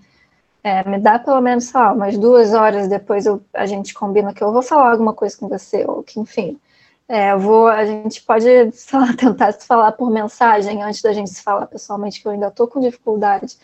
é, 0.64 0.88
me 0.88 1.00
dá 1.00 1.18
pelo 1.20 1.42
menos, 1.42 1.66
sei 1.66 1.80
lá, 1.80 1.92
umas 1.94 2.18
duas 2.18 2.54
horas 2.54 2.88
depois 2.88 3.26
eu, 3.26 3.42
a 3.54 3.66
gente 3.66 3.94
combina 3.94 4.34
que 4.34 4.44
eu 4.44 4.52
vou 4.52 4.62
falar 4.62 4.92
alguma 4.92 5.14
coisa 5.14 5.36
com 5.38 5.48
você, 5.48 5.86
ou 5.88 6.04
que, 6.04 6.20
enfim, 6.20 6.60
é, 7.08 7.36
vou, 7.36 7.68
a 7.68 7.84
gente 7.86 8.22
pode, 8.24 8.46
sei 8.72 9.00
lá, 9.00 9.14
tentar 9.16 9.52
se 9.54 9.66
falar 9.66 9.92
por 9.94 10.10
mensagem 10.12 10.82
antes 10.84 11.02
da 11.02 11.14
gente 11.14 11.30
se 11.30 11.42
falar 11.44 11.68
pessoalmente, 11.68 12.22
que 12.22 12.28
eu 12.28 12.32
ainda 12.32 12.48
estou 12.48 12.68
com 12.68 12.80
dificuldade 12.80 13.58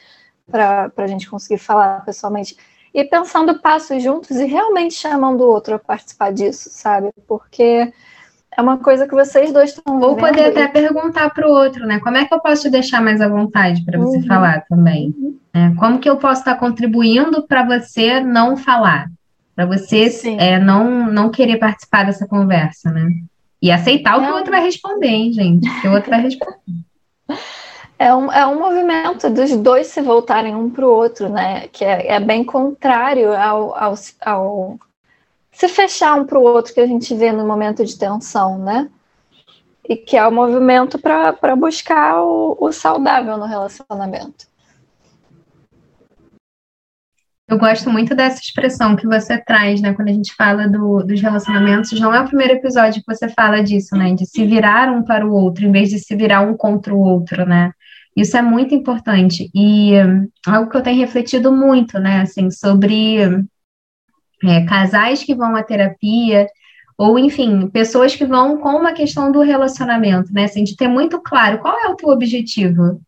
para 0.50 0.92
a 0.98 1.08
gente 1.08 1.30
conseguir 1.30 1.60
falar 1.60 2.04
pessoalmente. 2.04 2.58
E 2.94 3.04
pensando 3.04 3.60
passos 3.62 4.02
juntos 4.02 4.32
e 4.32 4.46
realmente 4.46 4.96
chamando 4.96 5.42
o 5.42 5.50
outro 5.50 5.76
a 5.76 5.80
participar 5.80 6.34
disso, 6.34 6.70
sabe? 6.72 7.12
Porque 7.28 7.94
é 8.58 8.62
uma 8.62 8.80
coisa 8.80 9.08
que 9.08 9.14
vocês 9.14 9.54
dois 9.54 9.70
estão 9.70 10.00
Ou 10.02 10.16
poder 10.16 10.46
até 10.46 10.68
perguntar 10.68 11.30
para 11.30 11.48
o 11.48 11.52
outro, 11.52 11.86
né? 11.86 12.00
Como 12.00 12.18
é 12.18 12.26
que 12.26 12.34
eu 12.34 12.40
posso 12.40 12.64
te 12.64 12.72
deixar 12.72 13.02
mais 13.04 13.22
à 13.22 13.28
vontade 13.28 13.86
para 13.86 14.00
você 14.00 14.18
uhum. 14.18 14.26
falar 14.26 14.66
também? 14.68 15.14
Uhum. 15.16 15.38
É, 15.54 15.76
como 15.76 16.00
que 16.00 16.10
eu 16.10 16.18
posso 16.18 16.42
estar 16.42 16.56
contribuindo 16.56 17.46
para 17.46 17.64
você 17.64 18.20
não 18.20 18.58
falar? 18.58 19.12
Para 19.56 19.68
você 19.68 20.10
é, 20.40 20.58
não, 20.58 21.06
não 21.06 21.30
querer 21.30 21.58
participar 21.58 22.06
dessa 22.06 22.28
conversa, 22.28 22.92
né? 22.92 23.08
E 23.62 23.72
aceitar 23.72 24.18
o 24.18 24.22
que 24.22 24.32
o 24.32 24.36
outro 24.36 24.52
vai 24.52 24.64
responder, 24.64 25.08
hein, 25.08 25.32
gente? 25.32 25.70
O 25.70 25.82
que 25.82 25.88
o 25.88 25.94
outro 25.94 26.10
vai 26.10 26.22
responder. 26.22 26.58
É 28.00 28.14
um, 28.14 28.32
é 28.32 28.46
um 28.46 28.60
movimento 28.60 29.28
dos 29.28 29.58
dois 29.58 29.88
se 29.88 30.02
voltarem 30.04 30.54
um 30.54 30.70
para 30.70 30.86
o 30.86 30.92
outro, 30.92 31.30
né? 31.30 31.68
Que 31.70 31.84
é, 31.84 32.12
é 32.12 32.20
bem 32.20 32.44
contrário 32.44 33.36
ao, 33.36 33.76
ao, 33.76 33.96
ao 34.24 34.80
se 35.58 35.68
fechar 35.68 36.14
um 36.14 36.24
para 36.24 36.38
o 36.38 36.44
outro 36.44 36.72
que 36.72 36.80
a 36.80 36.86
gente 36.86 37.16
vê 37.16 37.32
no 37.32 37.44
momento 37.44 37.84
de 37.84 37.98
tensão, 37.98 38.60
né? 38.60 38.88
E 39.90 39.96
que 39.96 40.16
é 40.16 40.28
o 40.28 40.32
movimento 40.32 41.00
para 41.00 41.56
buscar 41.56 42.22
o, 42.22 42.56
o 42.60 42.72
saudável 42.72 43.36
no 43.38 43.46
relacionamento. 43.46 44.46
Eu 47.50 47.58
gosto 47.58 47.90
muito 47.90 48.14
dessa 48.14 48.40
expressão 48.40 48.96
que 48.96 49.08
você 49.08 49.44
traz, 49.44 49.82
né? 49.82 49.96
Quando 49.96 50.10
a 50.10 50.14
gente 50.14 50.36
fala 50.36 50.68
do, 50.68 51.00
dos 51.00 51.20
relacionamentos, 51.20 52.00
não 52.00 52.14
é 52.14 52.22
o 52.22 52.28
primeiro 52.28 52.54
episódio 52.54 53.02
que 53.02 53.16
você 53.16 53.28
fala 53.28 53.64
disso, 53.64 53.96
né? 53.96 54.14
De 54.14 54.28
se 54.28 54.46
virar 54.46 54.92
um 54.92 55.02
para 55.02 55.26
o 55.26 55.34
outro, 55.34 55.66
em 55.66 55.72
vez 55.72 55.90
de 55.90 55.98
se 55.98 56.16
virar 56.16 56.42
um 56.42 56.56
contra 56.56 56.94
o 56.94 57.00
outro, 57.00 57.48
né? 57.48 57.72
Isso 58.16 58.38
é 58.38 58.44
muito 58.44 58.76
importante. 58.76 59.50
E 59.56 59.94
um, 60.04 60.28
algo 60.46 60.70
que 60.70 60.78
eu 60.78 60.84
tenho 60.84 61.00
refletido 61.00 61.52
muito, 61.52 61.98
né? 61.98 62.22
Assim, 62.22 62.52
sobre 62.52 63.48
é, 64.44 64.66
casais 64.66 65.24
que 65.24 65.36
vão 65.36 65.56
à 65.56 65.64
terapia, 65.64 66.48
ou 66.98 67.20
enfim, 67.20 67.68
pessoas 67.68 68.16
que 68.16 68.26
vão 68.26 68.58
com 68.58 68.70
uma 68.70 68.94
questão 68.94 69.32
do 69.32 69.42
relacionamento, 69.42 70.34
né? 70.34 70.46
Assim, 70.46 70.64
de 70.64 70.76
ter 70.76 70.88
muito 70.88 71.22
claro 71.22 71.60
qual 71.60 71.78
é 71.80 71.88
o 71.90 71.96
teu 71.96 72.10
objetivo 72.10 73.00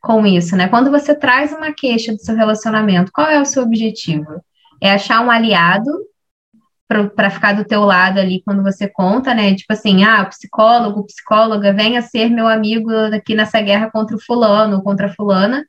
com 0.00 0.26
isso, 0.26 0.56
né? 0.56 0.68
Quando 0.68 0.90
você 0.90 1.14
traz 1.14 1.52
uma 1.52 1.72
queixa 1.72 2.12
do 2.12 2.18
seu 2.18 2.34
relacionamento, 2.34 3.12
qual 3.12 3.28
é 3.28 3.40
o 3.40 3.44
seu 3.44 3.62
objetivo? 3.62 4.42
É 4.80 4.92
achar 4.92 5.20
um 5.24 5.30
aliado 5.30 5.90
para 7.16 7.30
ficar 7.30 7.54
do 7.54 7.64
teu 7.64 7.82
lado 7.84 8.18
ali 8.20 8.42
quando 8.44 8.62
você 8.62 8.88
conta, 8.88 9.34
né? 9.34 9.54
Tipo 9.54 9.72
assim, 9.72 10.04
ah, 10.04 10.24
psicólogo, 10.26 11.06
psicóloga, 11.06 11.72
venha 11.72 12.02
ser 12.02 12.28
meu 12.28 12.46
amigo 12.46 12.90
aqui 13.14 13.34
nessa 13.34 13.60
guerra 13.60 13.90
contra 13.90 14.16
o 14.16 14.20
fulano, 14.20 14.82
contra 14.82 15.06
a 15.06 15.12
fulana, 15.12 15.64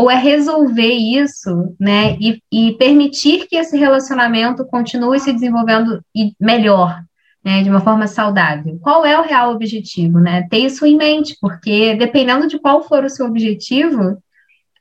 ou 0.00 0.10
é 0.10 0.14
resolver 0.14 0.94
isso, 0.94 1.76
né, 1.78 2.16
e, 2.18 2.42
e 2.50 2.72
permitir 2.78 3.46
que 3.46 3.56
esse 3.56 3.76
relacionamento 3.76 4.64
continue 4.64 5.20
se 5.20 5.30
desenvolvendo 5.30 6.02
melhor, 6.40 7.02
né, 7.44 7.62
de 7.62 7.68
uma 7.68 7.82
forma 7.82 8.06
saudável. 8.06 8.78
Qual 8.80 9.04
é 9.04 9.18
o 9.18 9.22
real 9.22 9.52
objetivo, 9.52 10.18
né? 10.18 10.46
Ter 10.48 10.60
isso 10.60 10.86
em 10.86 10.96
mente, 10.96 11.36
porque 11.38 11.94
dependendo 11.96 12.48
de 12.48 12.58
qual 12.58 12.82
for 12.82 13.04
o 13.04 13.10
seu 13.10 13.26
objetivo, 13.26 14.16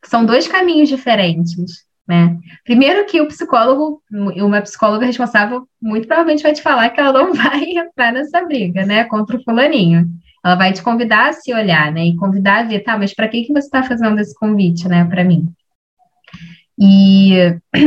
são 0.05 0.25
dois 0.25 0.47
caminhos 0.47 0.87
diferentes, 0.87 1.83
né? 2.07 2.37
Primeiro 2.63 3.05
que 3.05 3.19
o 3.19 3.27
psicólogo, 3.27 4.01
uma 4.09 4.61
psicóloga 4.61 5.05
responsável, 5.05 5.67
muito 5.81 6.07
provavelmente 6.07 6.43
vai 6.43 6.53
te 6.53 6.61
falar 6.61 6.91
que 6.91 6.99
ela 7.01 7.11
não 7.11 7.33
vai 7.35 7.61
entrar 7.61 8.13
nessa 8.13 8.41
briga, 8.45 8.85
né, 8.85 9.03
contra 9.03 9.35
o 9.35 9.43
fulaninho. 9.43 10.07
Ela 10.43 10.55
vai 10.55 10.73
te 10.73 10.81
convidar 10.81 11.29
a 11.29 11.33
se 11.33 11.53
olhar, 11.53 11.91
né? 11.91 12.05
E 12.05 12.15
convidar 12.15 12.59
a 12.59 12.63
ver, 12.63 12.79
tá, 12.79 12.97
mas 12.97 13.13
para 13.13 13.27
que, 13.27 13.43
que 13.43 13.53
você 13.53 13.65
está 13.65 13.83
fazendo 13.83 14.19
esse 14.19 14.33
convite, 14.37 14.87
né, 14.87 15.05
para 15.05 15.23
mim? 15.23 15.47
E, 16.77 17.33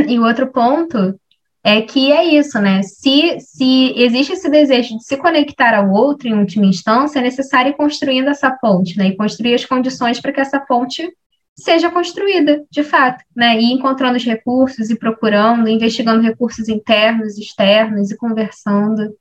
e 0.08 0.18
o 0.18 0.24
outro 0.24 0.46
ponto 0.48 1.18
é 1.64 1.80
que 1.80 2.12
é 2.12 2.24
isso, 2.24 2.60
né? 2.60 2.82
Se, 2.82 3.38
se 3.40 3.94
existe 3.96 4.32
esse 4.32 4.50
desejo 4.50 4.96
de 4.96 5.04
se 5.04 5.16
conectar 5.16 5.74
ao 5.74 5.90
outro 5.90 6.28
em 6.28 6.34
última 6.34 6.66
instância, 6.66 7.20
é 7.20 7.22
necessário 7.22 7.70
ir 7.70 7.76
construindo 7.76 8.28
essa 8.28 8.50
ponte, 8.50 8.98
né? 8.98 9.08
E 9.08 9.16
construir 9.16 9.54
as 9.54 9.64
condições 9.64 10.20
para 10.20 10.32
que 10.32 10.40
essa 10.40 10.58
ponte 10.58 11.08
seja 11.54 11.90
construída, 11.90 12.64
de 12.70 12.82
fato, 12.82 13.22
né? 13.34 13.60
E 13.60 13.72
encontrando 13.72 14.16
os 14.16 14.24
recursos 14.24 14.90
e 14.90 14.98
procurando, 14.98 15.68
investigando 15.68 16.22
recursos 16.22 16.68
internos, 16.68 17.38
externos 17.38 18.10
e 18.10 18.16
conversando. 18.16 19.14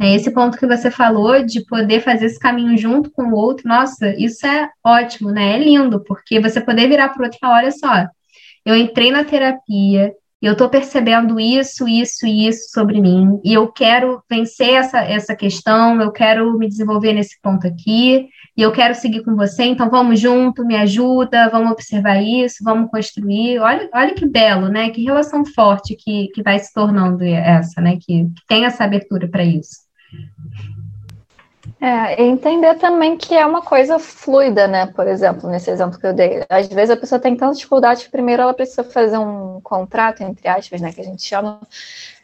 É 0.00 0.14
esse 0.14 0.30
ponto 0.30 0.56
que 0.56 0.66
você 0.66 0.90
falou 0.90 1.44
de 1.44 1.62
poder 1.66 2.00
fazer 2.00 2.24
esse 2.24 2.38
caminho 2.38 2.74
junto 2.78 3.10
com 3.10 3.24
o 3.24 3.34
outro, 3.34 3.68
nossa, 3.68 4.14
isso 4.16 4.46
é 4.46 4.70
ótimo, 4.82 5.30
né? 5.30 5.56
É 5.56 5.58
lindo, 5.58 6.02
porque 6.02 6.40
você 6.40 6.58
poder 6.58 6.88
virar 6.88 7.10
para 7.10 7.20
o 7.20 7.24
outro 7.24 7.36
e 7.36 7.38
falar: 7.38 7.58
olha 7.58 7.70
só, 7.70 8.06
eu 8.64 8.74
entrei 8.74 9.10
na 9.10 9.24
terapia, 9.24 10.14
eu 10.40 10.52
estou 10.52 10.70
percebendo 10.70 11.38
isso, 11.38 11.86
isso 11.86 12.26
e 12.26 12.48
isso 12.48 12.70
sobre 12.72 12.98
mim, 12.98 13.38
e 13.44 13.52
eu 13.52 13.68
quero 13.70 14.22
vencer 14.28 14.72
essa, 14.72 15.00
essa 15.00 15.36
questão, 15.36 16.00
eu 16.00 16.10
quero 16.10 16.56
me 16.56 16.66
desenvolver 16.66 17.12
nesse 17.12 17.38
ponto 17.42 17.66
aqui, 17.66 18.26
e 18.56 18.62
eu 18.62 18.72
quero 18.72 18.94
seguir 18.94 19.22
com 19.22 19.36
você, 19.36 19.64
então 19.64 19.90
vamos 19.90 20.18
junto, 20.18 20.64
me 20.64 20.76
ajuda, 20.76 21.50
vamos 21.50 21.72
observar 21.72 22.22
isso, 22.22 22.64
vamos 22.64 22.90
construir. 22.90 23.58
Olha, 23.58 23.90
olha 23.92 24.14
que 24.14 24.26
belo, 24.26 24.70
né? 24.70 24.88
Que 24.88 25.04
relação 25.04 25.44
forte 25.44 25.94
que, 25.94 26.28
que 26.28 26.42
vai 26.42 26.58
se 26.58 26.72
tornando 26.72 27.22
essa, 27.22 27.82
né? 27.82 27.98
Que, 28.00 28.24
que 28.24 28.46
tem 28.48 28.64
essa 28.64 28.82
abertura 28.84 29.28
para 29.28 29.44
isso. 29.44 29.89
É, 31.80 32.22
entender 32.22 32.74
também 32.74 33.16
que 33.16 33.34
é 33.34 33.44
uma 33.44 33.62
coisa 33.62 33.98
fluida, 33.98 34.66
né? 34.66 34.86
Por 34.86 35.06
exemplo, 35.06 35.48
nesse 35.48 35.70
exemplo 35.70 35.98
que 35.98 36.06
eu 36.06 36.12
dei. 36.12 36.44
Às 36.48 36.66
vezes 36.68 36.90
a 36.90 36.96
pessoa 36.96 37.18
tem 37.18 37.36
tanta 37.36 37.54
dificuldade 37.54 38.04
que 38.04 38.10
primeiro 38.10 38.42
ela 38.42 38.52
precisa 38.52 38.84
fazer 38.84 39.16
um 39.16 39.60
contrato, 39.62 40.22
entre 40.22 40.46
aspas, 40.46 40.80
né? 40.80 40.92
Que 40.92 41.00
a 41.00 41.04
gente 41.04 41.22
chama, 41.22 41.60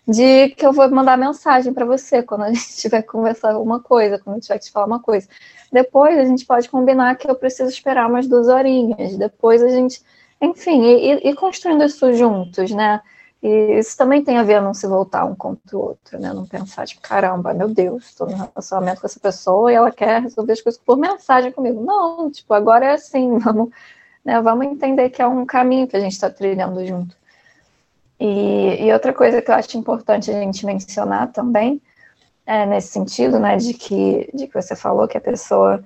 de 0.06 0.50
que 0.50 0.66
eu 0.66 0.72
vou 0.72 0.90
mandar 0.90 1.16
mensagem 1.16 1.72
para 1.72 1.86
você 1.86 2.22
quando 2.22 2.42
a 2.42 2.52
gente 2.52 2.76
tiver 2.76 3.02
conversar 3.02 3.52
alguma 3.52 3.80
coisa, 3.80 4.18
quando 4.18 4.36
eu 4.36 4.42
tiver 4.42 4.58
que 4.58 4.66
te 4.66 4.70
falar 4.70 4.86
uma 4.86 5.00
coisa. 5.00 5.26
Depois 5.72 6.18
a 6.18 6.24
gente 6.24 6.44
pode 6.44 6.68
combinar 6.68 7.16
que 7.16 7.28
eu 7.28 7.34
preciso 7.34 7.70
esperar 7.70 8.08
umas 8.08 8.26
duas 8.26 8.48
horinhas. 8.48 9.16
Depois 9.16 9.62
a 9.62 9.68
gente. 9.68 10.02
Enfim, 10.40 10.82
e, 10.82 11.30
e 11.30 11.34
construindo 11.34 11.82
isso 11.82 12.12
juntos, 12.12 12.70
né? 12.70 13.00
E 13.46 13.78
isso 13.78 13.96
também 13.96 14.24
tem 14.24 14.38
a 14.38 14.42
ver 14.42 14.60
não 14.60 14.74
se 14.74 14.88
voltar 14.88 15.24
um 15.24 15.32
contra 15.32 15.76
o 15.76 15.80
outro, 15.80 16.18
né? 16.18 16.32
Não 16.32 16.44
pensar, 16.44 16.84
tipo, 16.84 17.00
caramba, 17.00 17.54
meu 17.54 17.68
Deus, 17.68 18.06
estou 18.06 18.28
no 18.28 18.34
relacionamento 18.34 19.00
com 19.00 19.06
essa 19.06 19.20
pessoa 19.20 19.70
e 19.70 19.76
ela 19.76 19.92
quer 19.92 20.20
resolver 20.20 20.52
as 20.52 20.60
coisas 20.60 20.82
por 20.84 20.96
mensagem 20.96 21.52
comigo. 21.52 21.80
Não, 21.80 22.28
tipo, 22.28 22.52
agora 22.52 22.86
é 22.86 22.94
assim, 22.94 23.38
vamos, 23.38 23.70
né, 24.24 24.40
vamos 24.40 24.66
entender 24.66 25.10
que 25.10 25.22
é 25.22 25.26
um 25.28 25.46
caminho 25.46 25.86
que 25.86 25.96
a 25.96 26.00
gente 26.00 26.10
está 26.10 26.28
trilhando 26.28 26.84
junto. 26.84 27.16
E, 28.18 28.84
e, 28.84 28.92
outra 28.92 29.12
coisa 29.12 29.40
que 29.40 29.48
eu 29.48 29.54
acho 29.54 29.78
importante 29.78 30.28
a 30.28 30.34
gente 30.40 30.66
mencionar 30.66 31.30
também, 31.30 31.80
é 32.44 32.66
nesse 32.66 32.88
sentido, 32.88 33.38
né, 33.38 33.58
de 33.58 33.74
que, 33.74 34.28
de 34.34 34.48
que 34.48 34.60
você 34.60 34.74
falou 34.74 35.06
que 35.06 35.18
a 35.18 35.20
pessoa 35.20 35.84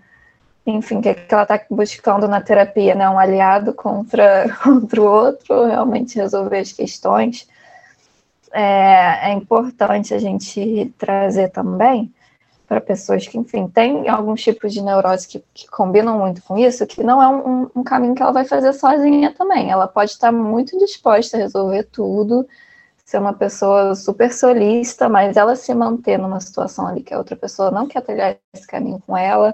enfim, 0.66 1.00
que, 1.00 1.12
que 1.12 1.34
ela 1.34 1.42
está 1.42 1.60
buscando 1.70 2.28
na 2.28 2.40
terapia, 2.40 2.94
né? 2.94 3.08
Um 3.08 3.18
aliado 3.18 3.72
contra, 3.74 4.48
contra 4.62 5.00
o 5.00 5.04
outro, 5.04 5.66
realmente 5.66 6.16
resolver 6.16 6.58
as 6.58 6.72
questões. 6.72 7.48
É, 8.52 9.30
é 9.30 9.32
importante 9.32 10.12
a 10.12 10.18
gente 10.18 10.92
trazer 10.98 11.50
também 11.50 12.12
para 12.70 12.80
pessoas 12.80 13.26
que, 13.26 13.36
enfim, 13.36 13.66
têm 13.66 14.08
alguns 14.08 14.42
tipos 14.42 14.72
de 14.72 14.80
neurose 14.80 15.26
que, 15.26 15.44
que 15.52 15.66
combinam 15.66 16.18
muito 16.18 16.40
com 16.42 16.56
isso, 16.56 16.86
que 16.86 17.02
não 17.02 17.20
é 17.20 17.26
um, 17.26 17.68
um, 17.74 17.82
caminho 17.82 18.14
que 18.14 18.22
ela 18.22 18.30
vai 18.30 18.44
fazer 18.44 18.72
sozinha 18.72 19.34
também. 19.34 19.70
Ela 19.72 19.88
pode 19.88 20.12
estar 20.12 20.30
muito 20.30 20.78
disposta 20.78 21.36
a 21.36 21.40
resolver 21.40 21.82
tudo, 21.84 22.46
ser 23.04 23.18
uma 23.18 23.32
pessoa 23.32 23.96
super 23.96 24.32
solista, 24.32 25.08
mas 25.08 25.36
ela 25.36 25.56
se 25.56 25.74
manter 25.74 26.16
numa 26.16 26.38
situação 26.38 26.86
ali 26.86 27.02
que 27.02 27.12
a 27.12 27.18
outra 27.18 27.34
pessoa 27.34 27.72
não 27.72 27.88
quer 27.88 28.02
trilhar 28.02 28.36
esse 28.52 28.66
caminho 28.68 29.02
com 29.04 29.16
ela, 29.16 29.52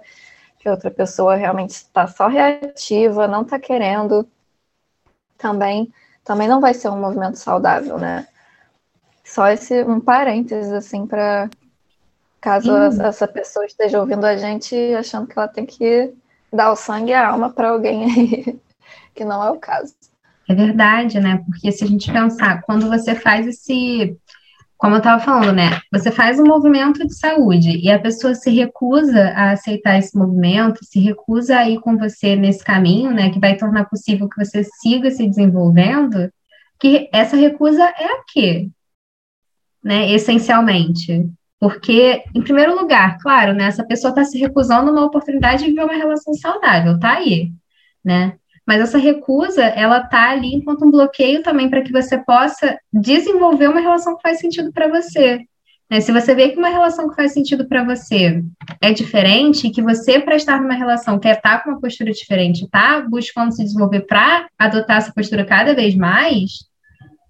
que 0.59 0.69
outra 0.69 0.91
pessoa 0.91 1.37
realmente 1.37 1.71
está 1.71 2.07
só 2.07 2.29
reativa, 2.29 3.27
não 3.27 3.43
está 3.43 3.59
querendo, 3.59 4.29
também, 5.39 5.91
também 6.23 6.49
não 6.49 6.61
vai 6.61 6.75
ser 6.75 6.91
um 6.91 7.01
movimento 7.01 7.39
saudável, 7.39 7.97
né? 7.97 8.27
Só 9.27 9.49
esse 9.49 9.83
um 9.83 10.01
parênteses, 10.01 10.73
assim, 10.73 11.05
para 11.05 11.51
caso 12.41 12.73
hum. 12.73 13.03
essa 13.03 13.27
pessoa 13.27 13.67
esteja 13.67 14.01
ouvindo 14.01 14.25
a 14.25 14.37
gente 14.37 14.75
achando 14.95 15.27
que 15.27 15.37
ela 15.37 15.49
tem 15.49 15.67
que 15.67 16.15
dar 16.53 16.71
o 16.71 16.77
sangue 16.77 17.11
e 17.11 17.15
a 17.15 17.29
alma 17.29 17.51
para 17.51 17.71
alguém 17.71 18.05
aí, 18.05 18.61
que 19.13 19.25
não 19.25 19.43
é 19.43 19.51
o 19.51 19.59
caso. 19.59 19.93
É 20.49 20.55
verdade, 20.55 21.19
né? 21.19 21.43
Porque 21.45 21.73
se 21.73 21.83
a 21.83 21.89
gente 21.89 22.11
pensar, 22.11 22.63
quando 22.63 22.89
você 22.89 23.17
faz 23.17 23.49
esse 23.49 24.17
como 24.79 24.95
eu 24.95 24.99
estava 24.99 25.23
falando, 25.23 25.55
né? 25.55 25.81
Você 25.91 26.11
faz 26.11 26.39
um 26.39 26.45
movimento 26.45 27.05
de 27.05 27.15
saúde 27.15 27.79
e 27.79 27.91
a 27.91 27.99
pessoa 27.99 28.35
se 28.35 28.51
recusa 28.51 29.31
a 29.31 29.53
aceitar 29.53 29.99
esse 29.99 30.17
movimento, 30.17 30.85
se 30.85 31.01
recusa 31.01 31.57
a 31.57 31.69
ir 31.69 31.81
com 31.81 31.97
você 31.97 32.37
nesse 32.37 32.63
caminho, 32.63 33.11
né? 33.11 33.31
Que 33.31 33.41
vai 33.41 33.57
tornar 33.57 33.87
possível 33.87 34.29
que 34.29 34.37
você 34.37 34.63
siga 34.63 35.11
se 35.11 35.27
desenvolvendo. 35.27 36.31
Que 36.79 37.09
essa 37.11 37.37
recusa 37.37 37.83
é 37.83 38.05
a 38.05 38.23
quê? 38.31 38.69
Né? 39.87 40.11
Essencialmente. 40.11 41.31
Porque, 41.61 42.25
em 42.35 42.43
primeiro 42.43 42.75
lugar, 42.75 43.19
claro, 43.19 43.55
né? 43.55 43.67
Essa 43.67 43.87
pessoa 43.87 44.11
está 44.11 44.25
se 44.25 44.37
recusando 44.37 44.91
uma 44.91 45.05
oportunidade 45.05 45.63
de 45.63 45.71
viver 45.71 45.85
uma 45.85 45.95
relação 45.95 46.35
saudável, 46.35 46.99
tá 46.99 47.15
aí, 47.15 47.53
né? 48.05 48.35
Mas 48.67 48.81
essa 48.81 48.99
recusa, 48.99 49.63
ela 49.63 50.01
tá 50.01 50.31
ali 50.31 50.55
enquanto 50.55 50.85
um 50.85 50.91
bloqueio 50.91 51.41
também 51.43 51.71
para 51.71 51.83
que 51.83 51.93
você 51.93 52.19
possa 52.19 52.77
desenvolver 52.93 53.69
uma 53.69 53.81
relação 53.81 54.17
que 54.17 54.23
faz 54.23 54.41
sentido 54.41 54.73
para 54.73 54.89
você. 54.89 55.47
Né? 55.89 56.01
Se 56.01 56.11
você 56.11 56.35
vê 56.35 56.49
que 56.49 56.59
uma 56.59 56.69
relação 56.69 57.09
que 57.09 57.15
faz 57.15 57.33
sentido 57.33 57.69
para 57.69 57.85
você 57.85 58.43
é 58.83 58.93
diferente, 58.93 59.71
que 59.71 59.81
você, 59.81 60.19
para 60.19 60.35
estar 60.35 60.61
numa 60.61 60.75
relação, 60.75 61.19
quer 61.21 61.37
estar 61.37 61.59
tá 61.59 61.65
com 61.65 61.71
uma 61.71 61.81
postura 61.81 62.11
diferente, 62.11 62.65
está 62.65 63.01
buscando 63.03 63.53
se 63.53 63.63
desenvolver 63.63 64.01
para 64.01 64.49
adotar 64.59 64.97
essa 64.97 65.13
postura 65.15 65.45
cada 65.45 65.73
vez 65.73 65.95
mais, 65.95 66.67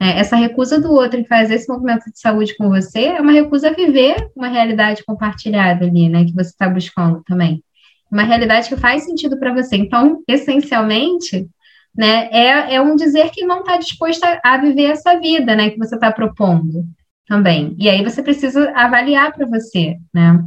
né? 0.00 0.18
essa 0.18 0.36
recusa 0.36 0.80
do 0.80 0.92
outro 0.92 1.18
em 1.18 1.24
fazer 1.24 1.54
esse 1.54 1.68
movimento 1.68 2.10
de 2.10 2.18
saúde 2.18 2.56
com 2.56 2.68
você 2.68 3.06
é 3.06 3.20
uma 3.20 3.32
recusa 3.32 3.68
a 3.68 3.72
viver 3.72 4.30
uma 4.34 4.48
realidade 4.48 5.04
compartilhada 5.04 5.84
ali, 5.86 6.08
né? 6.08 6.24
Que 6.24 6.32
você 6.32 6.50
está 6.50 6.68
buscando 6.68 7.22
também 7.24 7.62
uma 8.10 8.22
realidade 8.22 8.68
que 8.68 8.76
faz 8.76 9.04
sentido 9.04 9.38
para 9.38 9.52
você. 9.52 9.76
Então, 9.76 10.22
essencialmente, 10.28 11.48
né, 11.94 12.28
é, 12.30 12.74
é 12.74 12.80
um 12.80 12.94
dizer 12.94 13.30
que 13.30 13.44
não 13.44 13.60
está 13.60 13.76
disposto 13.78 14.22
a, 14.42 14.56
viver 14.58 14.84
essa 14.84 15.18
vida, 15.18 15.56
né, 15.56 15.70
que 15.70 15.78
você 15.78 15.94
está 15.94 16.12
propondo 16.12 16.84
também. 17.26 17.74
E 17.78 17.88
aí 17.88 18.02
você 18.04 18.22
precisa 18.22 18.70
avaliar 18.74 19.32
para 19.32 19.46
você, 19.46 19.96
né, 20.14 20.38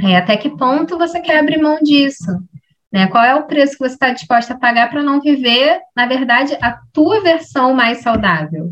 é, 0.00 0.16
até 0.16 0.36
que 0.36 0.56
ponto 0.56 0.98
você 0.98 1.20
quer 1.20 1.38
abrir 1.38 1.60
mão 1.60 1.78
disso, 1.82 2.30
né, 2.92 3.06
qual 3.08 3.24
é 3.24 3.34
o 3.34 3.46
preço 3.46 3.72
que 3.72 3.80
você 3.80 3.94
está 3.94 4.10
disposto 4.10 4.52
a 4.52 4.58
pagar 4.58 4.88
para 4.88 5.02
não 5.02 5.20
viver, 5.20 5.80
na 5.96 6.06
verdade, 6.06 6.56
a 6.62 6.78
tua 6.92 7.20
versão 7.20 7.74
mais 7.74 7.98
saudável, 7.98 8.70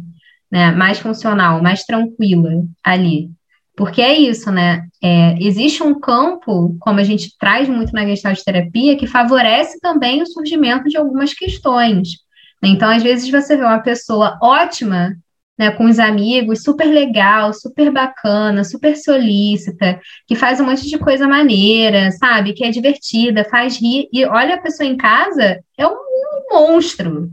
né, 0.52 0.70
mais 0.70 0.98
funcional, 0.98 1.62
mais 1.62 1.82
tranquila 1.84 2.62
ali. 2.84 3.30
Porque 3.74 4.02
é 4.02 4.12
isso, 4.12 4.52
né? 4.52 4.86
É, 5.02 5.34
existe 5.42 5.82
um 5.82 5.98
campo, 5.98 6.76
como 6.78 7.00
a 7.00 7.02
gente 7.02 7.34
traz 7.38 7.70
muito 7.70 7.94
na 7.94 8.04
gestalt 8.04 8.38
terapia, 8.44 8.98
que 8.98 9.06
favorece 9.06 9.80
também 9.80 10.20
o 10.20 10.26
surgimento 10.26 10.90
de 10.90 10.98
algumas 10.98 11.32
questões. 11.32 12.18
Então, 12.62 12.90
às 12.90 13.02
vezes, 13.02 13.30
você 13.30 13.56
vê 13.56 13.64
uma 13.64 13.80
pessoa 13.80 14.38
ótima, 14.42 15.16
né, 15.58 15.70
com 15.70 15.86
os 15.86 15.98
amigos, 15.98 16.62
super 16.62 16.86
legal, 16.86 17.54
super 17.54 17.90
bacana, 17.90 18.62
super 18.62 18.94
solícita, 18.94 19.98
que 20.28 20.36
faz 20.36 20.60
um 20.60 20.66
monte 20.66 20.86
de 20.86 20.98
coisa 20.98 21.26
maneira, 21.26 22.10
sabe? 22.12 22.52
Que 22.52 22.64
é 22.64 22.70
divertida, 22.70 23.48
faz 23.50 23.80
rir, 23.80 24.06
e 24.12 24.24
olha 24.26 24.56
a 24.56 24.60
pessoa 24.60 24.86
em 24.86 24.98
casa, 24.98 25.60
é 25.78 25.86
um, 25.86 25.92
um 25.92 26.54
monstro, 26.54 27.30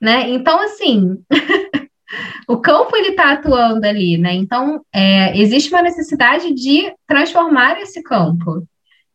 né? 0.00 0.30
Então, 0.30 0.60
assim. 0.62 1.18
o 2.50 2.56
campo 2.58 2.96
ele 2.96 3.10
está 3.10 3.32
atuando 3.32 3.86
ali, 3.86 4.18
né? 4.18 4.34
Então 4.34 4.84
é, 4.92 5.38
existe 5.38 5.72
uma 5.72 5.82
necessidade 5.82 6.52
de 6.52 6.92
transformar 7.06 7.80
esse 7.80 8.02
campo. 8.02 8.66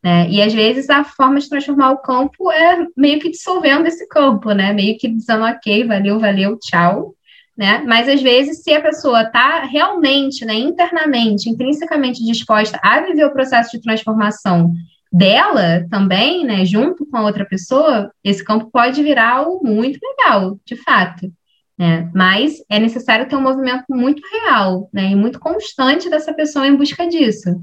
Né? 0.02 0.30
E 0.30 0.42
às 0.42 0.54
vezes 0.54 0.90
a 0.90 1.04
forma 1.04 1.40
de 1.40 1.50
transformar 1.50 1.92
o 1.92 1.98
campo 1.98 2.50
é 2.50 2.88
meio 2.96 3.20
que 3.20 3.30
dissolvendo 3.30 3.88
esse 3.88 4.08
campo, 4.08 4.54
né? 4.54 4.72
Meio 4.72 4.98
que 4.98 5.10
dizendo, 5.10 5.44
ok, 5.44 5.84
valeu, 5.86 6.18
valeu, 6.18 6.58
tchau. 6.60 7.14
Né? 7.58 7.84
Mas 7.86 8.08
às 8.08 8.22
vezes, 8.22 8.64
se 8.64 8.74
a 8.74 8.82
pessoa 8.82 9.24
está 9.24 9.66
realmente, 9.66 10.46
né, 10.46 10.54
internamente, 10.54 11.50
intrinsecamente 11.50 12.24
disposta 12.24 12.80
a 12.84 13.02
viver 13.02 13.26
o 13.26 13.34
processo 13.34 13.72
de 13.72 13.82
transformação 13.82 14.72
dela 15.12 15.86
também, 15.90 16.46
né, 16.46 16.66
junto 16.66 17.06
com 17.06 17.18
a 17.18 17.24
outra 17.24 17.46
pessoa, 17.46 18.12
esse 18.24 18.44
campo 18.44 18.70
pode 18.72 19.02
virar 19.02 19.38
algo 19.38 19.66
muito 19.66 20.00
legal, 20.02 20.58
de 20.66 20.76
fato. 20.76 21.32
Né? 21.78 22.10
Mas 22.14 22.64
é 22.70 22.80
necessário 22.80 23.28
ter 23.28 23.36
um 23.36 23.42
movimento 23.42 23.84
muito 23.90 24.22
real 24.30 24.90
né? 24.94 25.12
e 25.12 25.16
muito 25.16 25.40
constante 25.40 26.10
dessa 26.10 26.34
pessoa 26.34 26.68
em 26.68 26.76
busca 26.76 27.08
disso. 27.08 27.62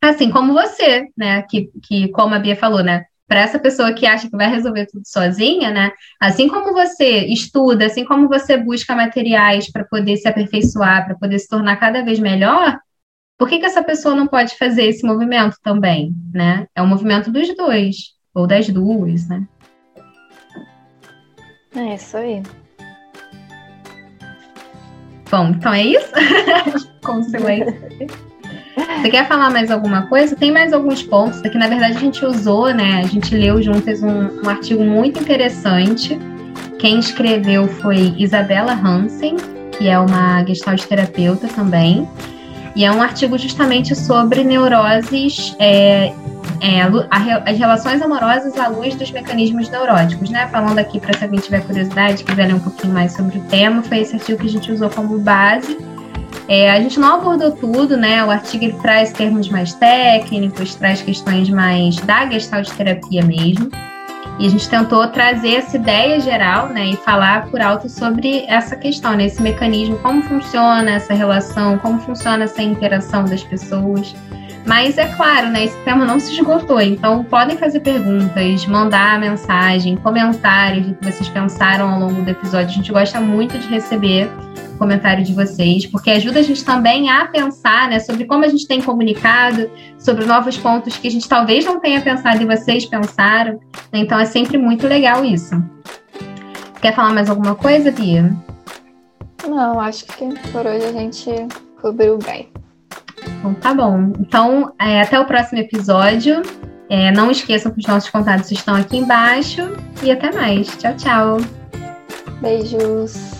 Assim 0.00 0.30
como 0.30 0.52
você, 0.52 1.08
né? 1.16 1.42
Que, 1.42 1.70
que 1.82 2.08
como 2.08 2.34
a 2.34 2.38
Bia 2.38 2.54
falou, 2.54 2.84
né? 2.84 3.04
Para 3.26 3.40
essa 3.40 3.58
pessoa 3.58 3.92
que 3.92 4.06
acha 4.06 4.30
que 4.30 4.36
vai 4.36 4.48
resolver 4.48 4.86
tudo 4.86 5.02
sozinha, 5.04 5.70
né? 5.70 5.90
Assim 6.20 6.48
como 6.48 6.72
você 6.72 7.26
estuda, 7.26 7.86
assim 7.86 8.04
como 8.04 8.28
você 8.28 8.56
busca 8.56 8.94
materiais 8.94 9.70
para 9.70 9.84
poder 9.84 10.16
se 10.16 10.28
aperfeiçoar, 10.28 11.04
para 11.04 11.16
poder 11.16 11.38
se 11.38 11.48
tornar 11.48 11.76
cada 11.76 12.04
vez 12.04 12.20
melhor, 12.20 12.78
por 13.36 13.48
que, 13.48 13.58
que 13.58 13.66
essa 13.66 13.82
pessoa 13.82 14.14
não 14.14 14.26
pode 14.26 14.56
fazer 14.56 14.84
esse 14.84 15.04
movimento 15.04 15.56
também, 15.62 16.14
né? 16.32 16.66
É 16.74 16.82
um 16.82 16.86
movimento 16.86 17.30
dos 17.30 17.54
dois, 17.56 17.96
ou 18.32 18.46
das 18.46 18.68
duas, 18.68 19.28
né? 19.28 19.46
É 21.74 21.94
isso 21.94 22.16
aí. 22.16 22.42
Bom, 25.30 25.48
então 25.48 25.72
é 25.72 25.84
isso? 25.84 26.08
Com 27.04 27.22
silêncio. 27.22 27.76
Você 29.00 29.10
quer 29.10 29.26
falar 29.28 29.50
mais 29.50 29.70
alguma 29.70 30.02
coisa? 30.06 30.34
Tem 30.34 30.50
mais 30.50 30.72
alguns 30.72 31.02
pontos 31.02 31.44
aqui. 31.44 31.58
Na 31.58 31.68
verdade, 31.68 31.96
a 31.96 32.00
gente 32.00 32.24
usou, 32.24 32.72
né? 32.72 33.00
A 33.02 33.06
gente 33.06 33.34
leu 33.34 33.60
juntas 33.62 34.02
um, 34.02 34.42
um 34.42 34.48
artigo 34.48 34.82
muito 34.82 35.20
interessante. 35.20 36.18
Quem 36.78 36.98
escreveu 36.98 37.68
foi 37.68 38.14
Isabela 38.16 38.72
Hansen, 38.72 39.36
que 39.72 39.88
é 39.88 39.98
uma 39.98 40.44
gestalt 40.44 40.84
terapeuta 40.84 41.48
também. 41.48 42.08
E 42.74 42.84
é 42.84 42.92
um 42.92 43.02
artigo 43.02 43.36
justamente 43.36 43.94
sobre 43.94 44.44
neuroses 44.44 45.54
é, 45.58 46.12
é, 46.60 46.82
as 47.44 47.58
relações 47.58 48.02
amorosas 48.02 48.56
à 48.58 48.68
luz 48.68 48.94
dos 48.94 49.10
mecanismos 49.10 49.68
neuróticos, 49.68 50.30
né? 50.30 50.48
Falando 50.48 50.78
aqui 50.78 50.98
para 51.00 51.16
se 51.16 51.24
alguém 51.24 51.40
tiver 51.40 51.60
curiosidade, 51.62 52.24
quiser 52.24 52.46
ler 52.46 52.54
um 52.54 52.60
pouquinho 52.60 52.92
mais 52.92 53.12
sobre 53.12 53.38
o 53.38 53.42
tema, 53.42 53.82
foi 53.82 53.98
esse 54.00 54.14
artigo 54.14 54.38
que 54.40 54.46
a 54.46 54.50
gente 54.50 54.72
usou 54.72 54.90
como 54.90 55.18
base. 55.18 55.78
É, 56.48 56.70
a 56.70 56.80
gente 56.80 56.98
não 56.98 57.16
abordou 57.16 57.52
tudo, 57.52 57.96
né? 57.96 58.24
O 58.24 58.30
artigo 58.30 58.80
traz 58.80 59.12
termos 59.12 59.48
mais 59.48 59.74
técnicos, 59.74 60.74
traz 60.74 61.02
questões 61.02 61.48
mais 61.50 61.96
da 61.96 62.26
gestalt 62.28 62.68
terapia 62.70 63.22
mesmo. 63.22 63.70
E 64.38 64.46
a 64.46 64.48
gente 64.48 64.68
tentou 64.68 65.06
trazer 65.08 65.56
essa 65.56 65.76
ideia 65.76 66.20
geral, 66.20 66.68
né, 66.68 66.86
e 66.86 66.96
falar 66.96 67.46
por 67.50 67.60
alto 67.60 67.88
sobre 67.88 68.44
essa 68.46 68.76
questão, 68.76 69.16
né, 69.16 69.26
esse 69.26 69.42
mecanismo, 69.42 69.98
como 69.98 70.22
funciona 70.22 70.92
essa 70.92 71.12
relação, 71.12 71.76
como 71.78 71.98
funciona 71.98 72.44
essa 72.44 72.62
interação 72.62 73.24
das 73.24 73.42
pessoas. 73.42 74.14
Mas 74.68 74.98
é 74.98 75.06
claro, 75.06 75.48
né, 75.48 75.64
esse 75.64 75.76
tema 75.78 76.04
não 76.04 76.20
se 76.20 76.30
esgotou, 76.30 76.78
então 76.78 77.24
podem 77.24 77.56
fazer 77.56 77.80
perguntas, 77.80 78.66
mandar 78.66 79.18
mensagem, 79.18 79.96
comentários 79.96 80.86
do 80.86 80.94
que 80.94 81.10
vocês 81.10 81.26
pensaram 81.30 81.88
ao 81.88 81.98
longo 81.98 82.20
do 82.20 82.30
episódio. 82.30 82.68
A 82.68 82.74
gente 82.74 82.92
gosta 82.92 83.18
muito 83.18 83.58
de 83.58 83.66
receber 83.66 84.30
comentário 84.78 85.24
de 85.24 85.32
vocês, 85.32 85.86
porque 85.86 86.10
ajuda 86.10 86.40
a 86.40 86.42
gente 86.42 86.62
também 86.62 87.10
a 87.10 87.26
pensar 87.28 87.88
né, 87.88 87.98
sobre 87.98 88.26
como 88.26 88.44
a 88.44 88.48
gente 88.48 88.68
tem 88.68 88.82
comunicado, 88.82 89.70
sobre 89.98 90.26
novos 90.26 90.58
pontos 90.58 90.98
que 90.98 91.08
a 91.08 91.10
gente 91.10 91.26
talvez 91.26 91.64
não 91.64 91.80
tenha 91.80 92.02
pensado 92.02 92.42
e 92.42 92.44
vocês 92.44 92.84
pensaram. 92.84 93.58
Então 93.90 94.20
é 94.20 94.26
sempre 94.26 94.58
muito 94.58 94.86
legal 94.86 95.24
isso. 95.24 95.54
Quer 96.82 96.94
falar 96.94 97.14
mais 97.14 97.30
alguma 97.30 97.54
coisa, 97.54 97.90
Bia? 97.90 98.36
Não, 99.48 99.80
acho 99.80 100.04
que 100.04 100.26
por 100.52 100.66
hoje 100.66 100.84
a 100.84 100.92
gente 100.92 101.30
cobriu 101.80 102.18
bem. 102.18 102.50
Então 103.38 103.54
tá 103.54 103.74
bom. 103.74 104.12
Então, 104.18 104.72
é, 104.78 105.02
até 105.02 105.18
o 105.18 105.24
próximo 105.24 105.60
episódio. 105.60 106.42
É, 106.90 107.12
não 107.12 107.30
esqueçam 107.30 107.70
que 107.72 107.80
os 107.80 107.86
nossos 107.86 108.08
contatos 108.08 108.50
estão 108.50 108.74
aqui 108.74 108.96
embaixo. 108.96 109.62
E 110.02 110.10
até 110.10 110.32
mais. 110.32 110.68
Tchau, 110.78 110.94
tchau. 110.96 111.36
Beijos. 112.40 113.37